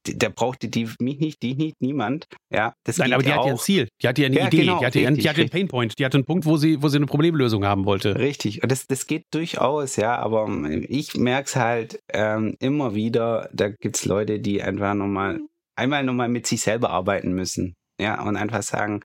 [0.07, 2.26] der brauchte die mich nicht, die nicht, niemand.
[2.50, 4.57] Ja, das Nein, aber die hat ja ein Ziel, die hatte ja eine ja, Idee,
[4.59, 6.88] genau, die hatte, richtig, die hatte einen Painpoint, die hatte einen Punkt, wo sie, wo
[6.88, 8.18] sie eine Problemlösung haben wollte.
[8.18, 10.48] Richtig, und das, das geht durchaus, ja, aber
[10.88, 15.40] ich merke es halt ähm, immer wieder, da gibt es Leute, die einfach nochmal,
[15.76, 17.74] einmal nochmal mit sich selber arbeiten müssen.
[18.00, 19.03] Ja, und einfach sagen,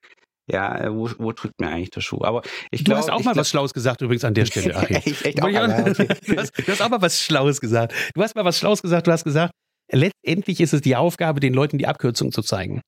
[0.49, 2.23] ja, äh, wo, wo drückt mir eigentlich der Schuh?
[2.23, 2.41] Aber
[2.71, 3.01] ich glaube.
[3.01, 4.95] Du hast auch mal glaub, was Schlaues gesagt, übrigens an der Stelle, Achim.
[4.95, 6.07] echt, echt auch, ja, okay.
[6.25, 7.93] du, hast, du hast auch mal was Schlaues gesagt.
[8.15, 9.51] Du hast mal was Schlaues gesagt, du hast gesagt,
[9.91, 12.81] letztendlich ist es die Aufgabe, den Leuten die Abkürzung zu zeigen.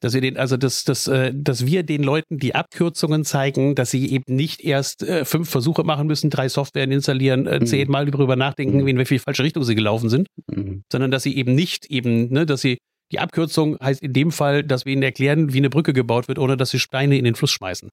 [0.00, 3.92] Dass wir den, also dass, dass, äh, dass wir den Leuten die Abkürzungen zeigen, dass
[3.92, 7.66] sie eben nicht erst äh, fünf Versuche machen müssen, drei Softwaren installieren, äh, mhm.
[7.66, 8.88] zehnmal darüber nachdenken, mhm.
[8.88, 10.82] in welche falsche Richtung sie gelaufen sind, mhm.
[10.90, 12.78] sondern dass sie eben nicht eben, ne, dass sie
[13.12, 16.38] die Abkürzung heißt in dem Fall, dass wir ihnen erklären, wie eine Brücke gebaut wird,
[16.38, 17.90] ohne dass sie Steine in den Fluss schmeißen.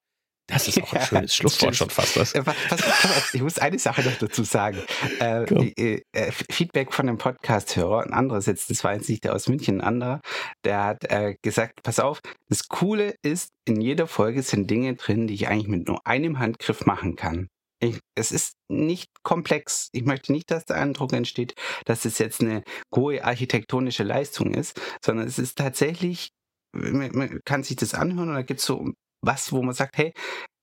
[0.48, 2.18] Das ist auch ein schönes Schlusswort schon fast.
[2.18, 2.34] Was.
[2.34, 4.82] Pass, ich muss eine Sache noch dazu sagen.
[5.20, 9.36] Äh, äh, äh, Feedback von einem Podcast-Hörer, ein anderes jetzt, das war jetzt nicht der
[9.36, 10.22] aus München, ein anderer,
[10.64, 15.28] der hat äh, gesagt, pass auf, das Coole ist, in jeder Folge sind Dinge drin,
[15.28, 17.48] die ich eigentlich mit nur einem Handgriff machen kann.
[17.80, 19.90] Ich, es ist nicht komplex.
[19.92, 21.54] Ich möchte nicht, dass der Eindruck entsteht,
[21.86, 22.64] dass es jetzt eine
[22.96, 26.32] hohe architektonische Leistung ist, sondern es ist tatsächlich,
[26.74, 30.14] man kann sich das anhören und da gibt es so was, wo man sagt, hey,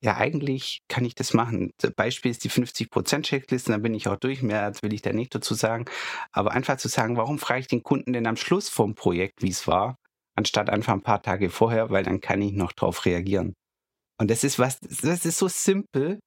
[0.02, 1.70] ja, eigentlich kann ich das machen.
[1.96, 5.54] Beispiel ist die 50%-Checkliste, dann bin ich auch durch, mehr will ich da nicht dazu
[5.54, 5.86] sagen.
[6.32, 9.50] Aber einfach zu sagen, warum frage ich den Kunden denn am Schluss vom Projekt, wie
[9.50, 9.96] es war,
[10.36, 13.54] anstatt einfach ein paar Tage vorher, weil dann kann ich noch drauf reagieren.
[14.18, 16.20] Und das ist was, das ist so simpel,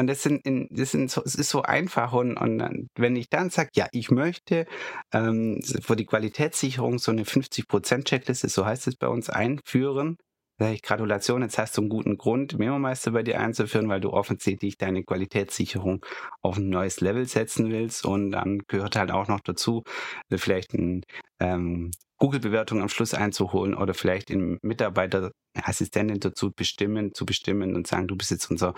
[0.00, 2.14] und das, sind in, das, sind so, das ist so einfach.
[2.14, 4.66] Und, und wenn ich dann sage, ja, ich möchte
[5.12, 10.16] ähm, für die Qualitätssicherung so eine 50%-Checkliste, so heißt es bei uns, einführen,
[10.60, 14.10] sage ich Gratulation, jetzt hast du einen guten Grund, Memo-Meister bei dir einzuführen, weil du
[14.10, 16.04] offensichtlich deine Qualitätssicherung
[16.42, 18.04] auf ein neues Level setzen willst.
[18.04, 19.84] Und dann gehört halt auch noch dazu,
[20.30, 21.06] vielleicht ein
[21.40, 27.86] ähm, Google-Bewertung am Schluss einzuholen oder vielleicht einen Mitarbeiter, Assistenten dazu bestimmen, zu bestimmen und
[27.86, 28.74] sagen, du bist jetzt unser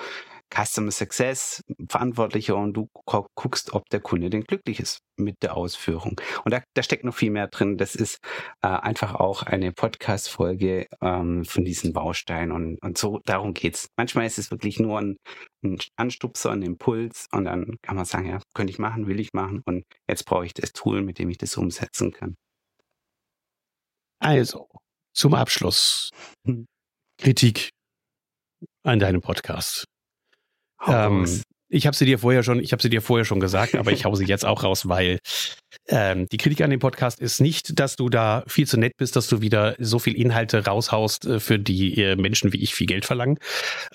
[0.52, 2.88] Customer Success Verantwortlicher und du
[3.34, 6.20] guckst, ob der Kunde denn glücklich ist mit der Ausführung.
[6.44, 7.78] Und da, da steckt noch viel mehr drin.
[7.78, 8.18] Das ist
[8.62, 13.88] äh, einfach auch eine Podcast-Folge ähm, von diesen Bausteinen und, und so darum geht's.
[13.96, 15.16] Manchmal ist es wirklich nur ein,
[15.64, 19.32] ein Anstupser, ein Impuls und dann kann man sagen, ja, könnte ich machen, will ich
[19.32, 22.36] machen und jetzt brauche ich das Tool, mit dem ich das umsetzen kann.
[24.20, 24.68] Also,
[25.14, 26.10] zum Abschluss.
[26.46, 26.66] Hm.
[27.18, 27.70] Kritik
[28.84, 29.84] an deinem Podcast.
[30.86, 31.26] Ähm,
[31.74, 34.04] ich habe sie dir vorher schon, ich habe sie dir vorher schon gesagt, aber ich
[34.04, 35.18] hau sie jetzt auch raus, weil
[35.88, 39.16] ähm, die Kritik an dem Podcast ist nicht, dass du da viel zu nett bist,
[39.16, 42.86] dass du wieder so viel Inhalte raushaust, äh, für die äh, Menschen wie ich viel
[42.86, 43.38] Geld verlangen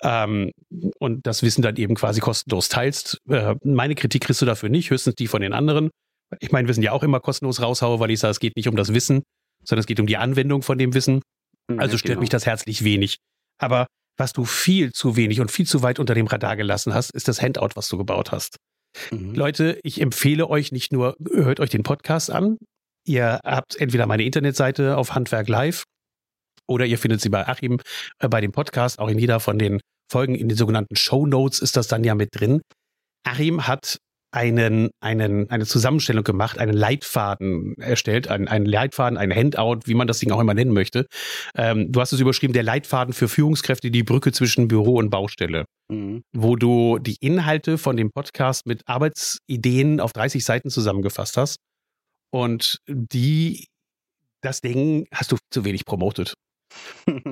[0.01, 0.51] ähm,
[0.97, 3.19] und das Wissen dann eben quasi kostenlos teilst.
[3.29, 5.91] Äh, meine Kritik kriegst du dafür nicht, höchstens die von den anderen.
[6.39, 8.67] Ich meine, wir sind ja auch immer kostenlos raushaue, weil ich sage, es geht nicht
[8.67, 9.21] um das Wissen,
[9.63, 11.21] sondern es geht um die Anwendung von dem Wissen.
[11.69, 12.21] Mhm, also stört genau.
[12.21, 13.17] mich das herzlich wenig.
[13.59, 13.85] Aber
[14.17, 17.27] was du viel zu wenig und viel zu weit unter dem Radar gelassen hast, ist
[17.27, 18.57] das Handout, was du gebaut hast.
[19.11, 19.35] Mhm.
[19.35, 22.57] Leute, ich empfehle euch nicht nur, hört euch den Podcast an.
[23.05, 25.83] Ihr habt entweder meine Internetseite auf Handwerk Live
[26.67, 27.79] oder ihr findet sie bei Achim
[28.19, 28.99] äh, bei dem Podcast.
[28.99, 29.79] Auch in jeder von den
[30.11, 32.61] Folgen in den sogenannten Show Notes ist das dann ja mit drin.
[33.23, 33.97] Achim hat
[34.37, 40.07] einen, einen, eine Zusammenstellung gemacht, einen Leitfaden erstellt, einen, einen Leitfaden, ein Handout, wie man
[40.07, 41.07] das Ding auch immer nennen möchte.
[41.55, 45.65] Ähm, du hast es überschrieben, der Leitfaden für Führungskräfte, die Brücke zwischen Büro und Baustelle,
[45.91, 46.21] mhm.
[46.33, 51.57] wo du die Inhalte von dem Podcast mit Arbeitsideen auf 30 Seiten zusammengefasst hast.
[52.31, 53.65] Und die,
[54.41, 56.35] das Ding hast du zu wenig promotet.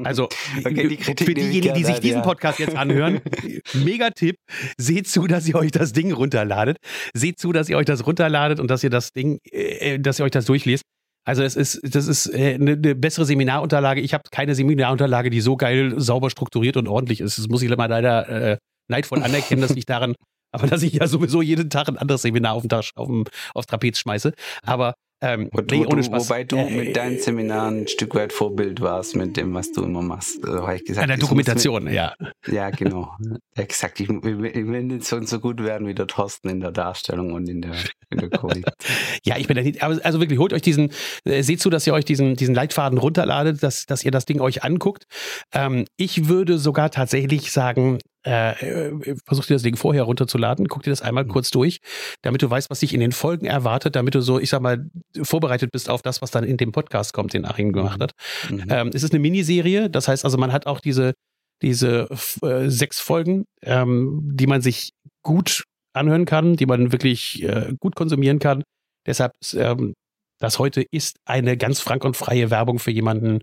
[0.04, 0.30] Also
[0.64, 3.22] okay, die für diejenigen, die sich diesen Podcast jetzt anhören,
[3.74, 4.38] mega Tipp,
[4.78, 6.78] seht zu, dass ihr euch das Ding runterladet.
[7.14, 10.26] Seht zu, dass ihr euch das runterladet und dass ihr das Ding, äh, dass ihr
[10.26, 10.84] euch das durchlest.
[11.26, 14.00] Also es ist, das ist äh, eine, eine bessere Seminarunterlage.
[14.00, 17.38] Ich habe keine Seminarunterlage, die so geil, sauber strukturiert und ordentlich ist.
[17.38, 20.14] Das muss ich mal leider äh, neidvoll anerkennen, dass ich daran,
[20.52, 23.26] aber dass ich ja sowieso jeden Tag ein anderes Seminar auf, den Tag, auf dem,
[23.56, 24.34] aufs Trapez schmeiße.
[24.62, 26.30] Aber ähm, und, nee, ohne Spaß.
[26.30, 29.84] Wobei du äh, mit deinen Seminaren ein Stück weit Vorbild warst mit dem, was du
[29.84, 30.44] immer machst.
[30.44, 32.14] Also, habe ich gesagt, An der Dokumentation, mit, ja.
[32.48, 33.16] Ja, genau.
[33.56, 34.00] Exakt.
[34.02, 37.48] Ich, ich, will nicht so, so gut werden wie der Thorsten in der Darstellung und
[37.48, 37.76] in der,
[38.10, 38.66] in der Komik.
[39.24, 40.92] ja, ich bin da nicht, also wirklich, holt euch diesen,
[41.24, 44.42] äh, seht zu, dass ihr euch diesen, diesen Leitfaden runterladet, dass, dass ihr das Ding
[44.42, 45.06] euch anguckt.
[45.54, 50.84] Ähm, ich würde sogar tatsächlich sagen, äh, äh, versuch dir das Ding vorher runterzuladen, guck
[50.84, 51.30] dir das einmal mhm.
[51.30, 51.80] kurz durch,
[52.22, 54.90] damit du weißt, was dich in den Folgen erwartet, damit du so, ich sag mal,
[55.22, 58.12] vorbereitet bist auf das, was dann in dem Podcast kommt, den Achim gemacht hat.
[58.50, 58.66] Mhm.
[58.70, 61.14] Ähm, es ist eine Miniserie, das heißt also, man hat auch diese,
[61.62, 62.10] diese
[62.42, 64.92] äh, sechs Folgen, ähm, die man sich
[65.24, 65.64] gut
[65.94, 68.64] anhören kann, die man wirklich äh, gut konsumieren kann.
[69.06, 69.94] Deshalb ähm,
[70.40, 73.40] Das heute ist eine ganz frank und freie Werbung für jemanden,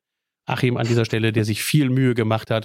[0.47, 2.65] Achim an dieser Stelle, der sich viel Mühe gemacht hat,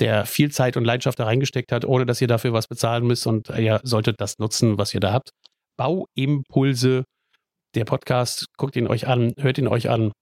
[0.00, 3.26] der viel Zeit und Leidenschaft da reingesteckt hat, ohne dass ihr dafür was bezahlen müsst
[3.26, 5.30] und ihr solltet das nutzen, was ihr da habt.
[5.76, 7.04] Bauimpulse,
[7.74, 10.12] der Podcast, guckt ihn euch an, hört ihn euch an.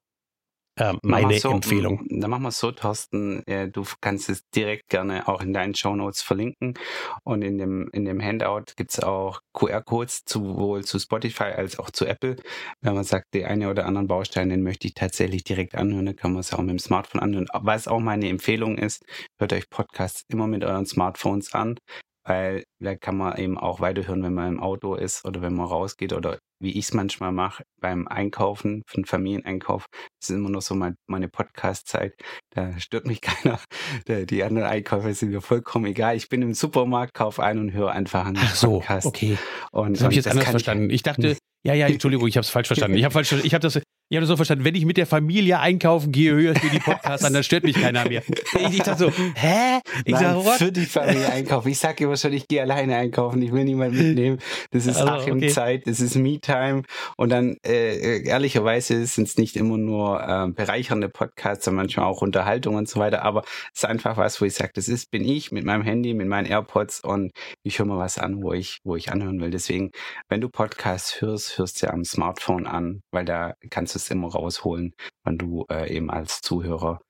[0.77, 2.05] Äh, meine so, Empfehlung.
[2.09, 3.47] Dann machen wir es so, Thorsten.
[3.47, 6.75] Äh, du kannst es direkt gerne auch in deinen Show Notes verlinken.
[7.23, 11.91] Und in dem, in dem Handout gibt es auch QR-Codes sowohl zu Spotify als auch
[11.91, 12.37] zu Apple.
[12.81, 16.17] Wenn man sagt, die eine oder anderen Bausteine, den möchte ich tatsächlich direkt anhören, dann
[16.17, 17.47] kann man es auch mit dem Smartphone anhören.
[17.53, 19.05] Was auch meine Empfehlung ist,
[19.39, 21.77] hört euch Podcasts immer mit euren Smartphones an
[22.25, 25.67] weil da kann man eben auch weiterhören, wenn man im Auto ist oder wenn man
[25.67, 29.87] rausgeht oder wie ich es manchmal mache beim Einkaufen, für einen Familieneinkauf.
[30.21, 32.15] Das ist immer noch so mein, meine Podcast-Zeit.
[32.55, 33.61] Da stört mich keiner.
[34.09, 36.17] Die anderen Einkäufe sind mir vollkommen egal.
[36.17, 39.07] Ich bin im Supermarkt, kaufe ein und höre einfach einen Ach so, Podcast.
[39.07, 39.37] okay.
[39.73, 40.91] Und, das habe ich jetzt anders verstanden.
[40.91, 42.97] Ich dachte, ja, ja, Entschuldigung, ich habe es falsch verstanden.
[42.97, 45.07] Ich habe falsch, ich habe das, ich habe das so verstanden, wenn ich mit der
[45.07, 48.23] Familie einkaufen gehe, höre ich mir die Podcasts an, dann stört mich keiner mehr.
[48.55, 49.81] Ich, ich dachte so, hä?
[50.05, 50.59] Ich Nein, sag, what?
[50.59, 51.69] Für die Familie einkaufen.
[51.69, 54.39] Ich sage immer schon, ich gehe alleine einkaufen, ich will niemanden mitnehmen.
[54.71, 55.49] Das ist also, Achim okay.
[55.49, 56.83] Zeit, das ist Me-Time.
[57.17, 62.23] Und dann, äh, ehrlicherweise sind es nicht immer nur äh, bereichernde Podcasts, sondern manchmal auch
[62.23, 63.23] Unterhaltung und so weiter.
[63.23, 63.43] Aber
[63.73, 66.29] es ist einfach was, wo ich sage, das ist, bin ich mit meinem Handy, mit
[66.29, 67.33] meinen AirPods und
[67.63, 69.51] ich höre mal was an, wo ich, wo ich anhören will.
[69.51, 69.91] Deswegen,
[70.29, 74.29] wenn du Podcasts hörst, hörst du ja am Smartphone an, weil da kannst es immer
[74.29, 77.01] rausholen, wenn du äh, eben als Zuhörer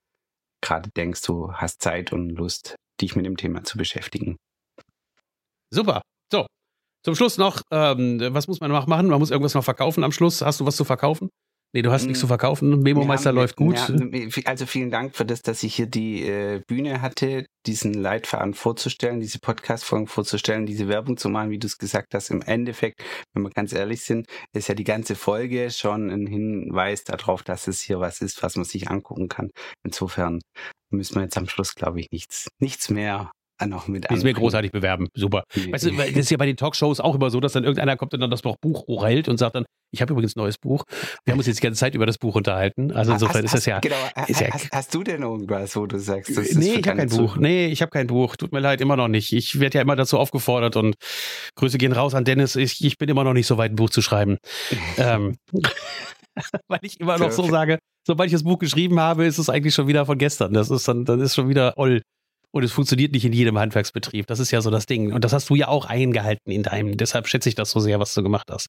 [0.60, 4.36] gerade denkst, du hast Zeit und Lust, dich mit dem Thema zu beschäftigen.
[5.70, 6.02] Super.
[6.32, 6.46] So,
[7.04, 9.08] zum Schluss noch, ähm, was muss man noch machen?
[9.08, 10.40] Man muss irgendwas noch verkaufen am Schluss.
[10.40, 11.28] Hast du was zu verkaufen?
[11.74, 12.82] Nee, du hast nichts zu verkaufen.
[12.82, 13.76] Memo-Meister läuft gut.
[13.76, 18.54] Ja, also vielen Dank für das, dass ich hier die äh, Bühne hatte, diesen Leitfaden
[18.54, 22.30] vorzustellen, diese Podcast-Folgen vorzustellen, diese Werbung zu machen, wie du es gesagt hast.
[22.30, 23.02] Im Endeffekt,
[23.32, 27.66] wenn wir ganz ehrlich sind, ist ja die ganze Folge schon ein Hinweis darauf, dass
[27.66, 29.50] es hier was ist, was man sich angucken kann.
[29.82, 30.38] Insofern
[30.90, 33.32] müssen wir jetzt am Schluss, glaube ich, nichts, nichts mehr
[33.66, 35.08] noch mit Ist mir großartig bewerben.
[35.14, 35.44] Super.
[35.54, 35.72] Nee.
[35.72, 38.14] Weißt du, das ist ja bei den Talkshows auch immer so, dass dann irgendeiner kommt
[38.14, 40.84] und dann das Buch hochhält und sagt dann, ich habe übrigens ein neues Buch.
[41.24, 42.90] Wir haben uns jetzt die ganze Zeit über das Buch unterhalten.
[42.90, 43.78] Also insofern hast, ist das ja.
[43.78, 43.96] Genau,
[44.26, 46.98] ist ja hast, hast, du denn irgendwas, wo du sagst, das ist Nee, ich habe
[46.98, 47.36] kein Buch.
[47.36, 48.36] Nee, ich habe kein Buch.
[48.36, 49.32] Tut mir leid, immer noch nicht.
[49.32, 50.96] Ich werde ja immer dazu aufgefordert und
[51.54, 52.56] Grüße gehen raus an Dennis.
[52.56, 54.38] Ich, ich bin immer noch nicht so weit, ein Buch zu schreiben.
[54.98, 55.36] ähm,
[56.68, 59.74] weil ich immer noch so sage, sobald ich das Buch geschrieben habe, ist es eigentlich
[59.74, 60.52] schon wieder von gestern.
[60.52, 62.02] Das ist dann, dann ist schon wieder oll.
[62.54, 64.28] Und es funktioniert nicht in jedem Handwerksbetrieb.
[64.28, 65.12] Das ist ja so das Ding.
[65.12, 66.96] Und das hast du ja auch eingehalten in deinem.
[66.96, 68.68] Deshalb schätze ich das so sehr, was du gemacht hast.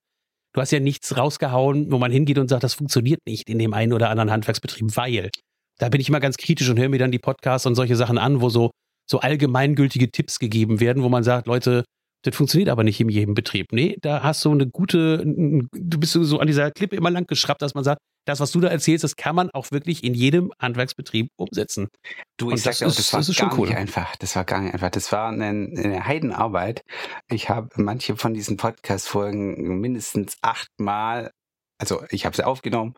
[0.53, 3.75] Du hast ja nichts rausgehauen, wo man hingeht und sagt, das funktioniert nicht in dem
[3.75, 5.29] einen oder anderen Handwerksbetrieb, weil
[5.77, 8.17] da bin ich immer ganz kritisch und höre mir dann die Podcasts und solche Sachen
[8.17, 8.71] an, wo so,
[9.07, 11.83] so allgemeingültige Tipps gegeben werden, wo man sagt, Leute,
[12.23, 13.67] das funktioniert aber nicht in jedem Betrieb.
[13.71, 17.61] Nee, da hast du eine gute, du bist so an dieser Klippe immer lang geschraubt,
[17.61, 20.51] dass man sagt, das, was du da erzählst, das kann man auch wirklich in jedem
[20.59, 21.89] Handwerksbetrieb umsetzen.
[22.38, 23.67] Du, ich sag dir auch, das war das gar cool.
[23.67, 24.15] nicht einfach.
[24.17, 24.89] Das war gar nicht einfach.
[24.89, 26.82] Das war eine, eine Heidenarbeit.
[27.30, 31.32] Ich habe manche von diesen Podcast-Folgen mindestens achtmal,
[31.80, 32.95] also ich habe sie aufgenommen,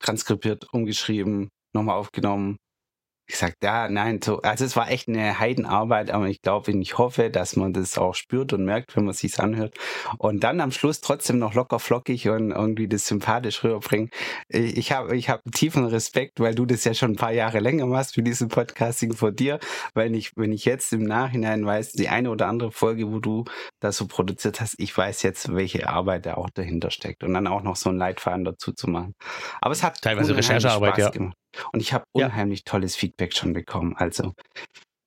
[0.00, 2.56] transkribiert, umgeschrieben, nochmal aufgenommen,
[3.32, 6.82] ich sag, ja, nein, so, also es war echt eine Heidenarbeit, aber ich glaube und
[6.82, 9.74] ich hoffe, dass man das auch spürt und merkt, wenn man sich's anhört.
[10.18, 14.10] Und dann am Schluss trotzdem noch locker flockig und irgendwie das sympathisch rüberbringen.
[14.48, 17.86] Ich habe ich hab tiefen Respekt, weil du das ja schon ein paar Jahre länger
[17.86, 19.58] machst für diesen Podcasting vor dir,
[19.94, 23.44] weil ich, wenn ich jetzt im Nachhinein weiß, die eine oder andere Folge, wo du
[23.80, 27.46] das so produziert hast, ich weiß jetzt, welche Arbeit da auch dahinter steckt und dann
[27.46, 29.14] auch noch so ein Leitfaden dazu zu machen.
[29.62, 31.08] Aber es hat teilweise Recherchearbeit, ja.
[31.08, 31.36] Gemacht.
[31.72, 32.70] Und ich habe unheimlich ja.
[32.72, 33.94] tolles Feedback schon bekommen.
[33.96, 34.32] Also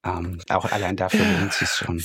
[0.05, 2.01] ähm, auch allein dafür lohnt sich schon.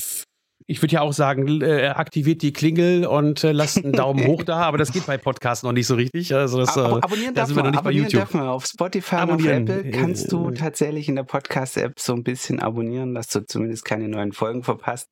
[0.66, 4.44] Ich würde ja auch sagen, äh, aktiviert die Klingel und äh, lasst einen Daumen hoch
[4.44, 6.32] da, aber das geht bei Podcasts noch nicht so richtig.
[6.32, 8.20] Also das, äh, Ab abonnieren darf man, noch nicht abonnieren bei YouTube.
[8.20, 8.46] darf man.
[8.46, 9.62] Auf Spotify abonnieren.
[9.62, 13.44] und auf Apple kannst du tatsächlich in der Podcast-App so ein bisschen abonnieren, dass du
[13.44, 15.08] zumindest keine neuen Folgen verpasst.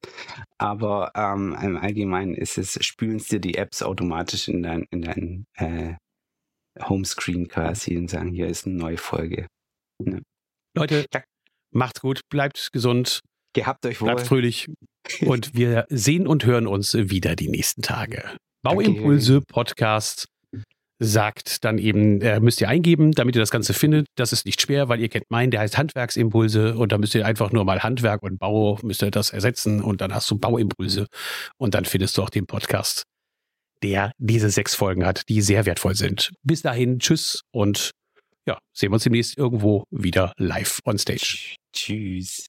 [0.58, 5.46] Aber ähm, im Allgemeinen ist es, spülen dir die Apps automatisch in dein, in dein
[5.56, 5.94] äh,
[6.80, 9.46] Homescreen quasi und sagen, hier ist eine neue Folge.
[10.04, 10.18] Ja.
[10.76, 11.06] Leute,
[11.72, 13.20] macht's gut, bleibt gesund.
[13.54, 14.06] Gehabt euch wohl.
[14.06, 14.68] Bleibt fröhlich.
[15.22, 18.36] und wir sehen und hören uns wieder die nächsten Tage.
[18.62, 20.26] Bauimpulse Podcast
[21.00, 24.06] sagt dann eben, äh, müsst ihr eingeben, damit ihr das Ganze findet.
[24.16, 27.24] Das ist nicht schwer, weil ihr kennt meinen, der heißt Handwerksimpulse und da müsst ihr
[27.24, 31.06] einfach nur mal Handwerk und Bau, müsst ihr das ersetzen und dann hast du Bauimpulse
[31.56, 33.04] und dann findest du auch den Podcast
[33.82, 36.32] der diese sechs Folgen hat, die sehr wertvoll sind.
[36.42, 37.92] Bis dahin, tschüss und
[38.46, 41.56] ja, sehen wir uns demnächst irgendwo wieder live on stage.
[41.72, 42.46] Tschüss.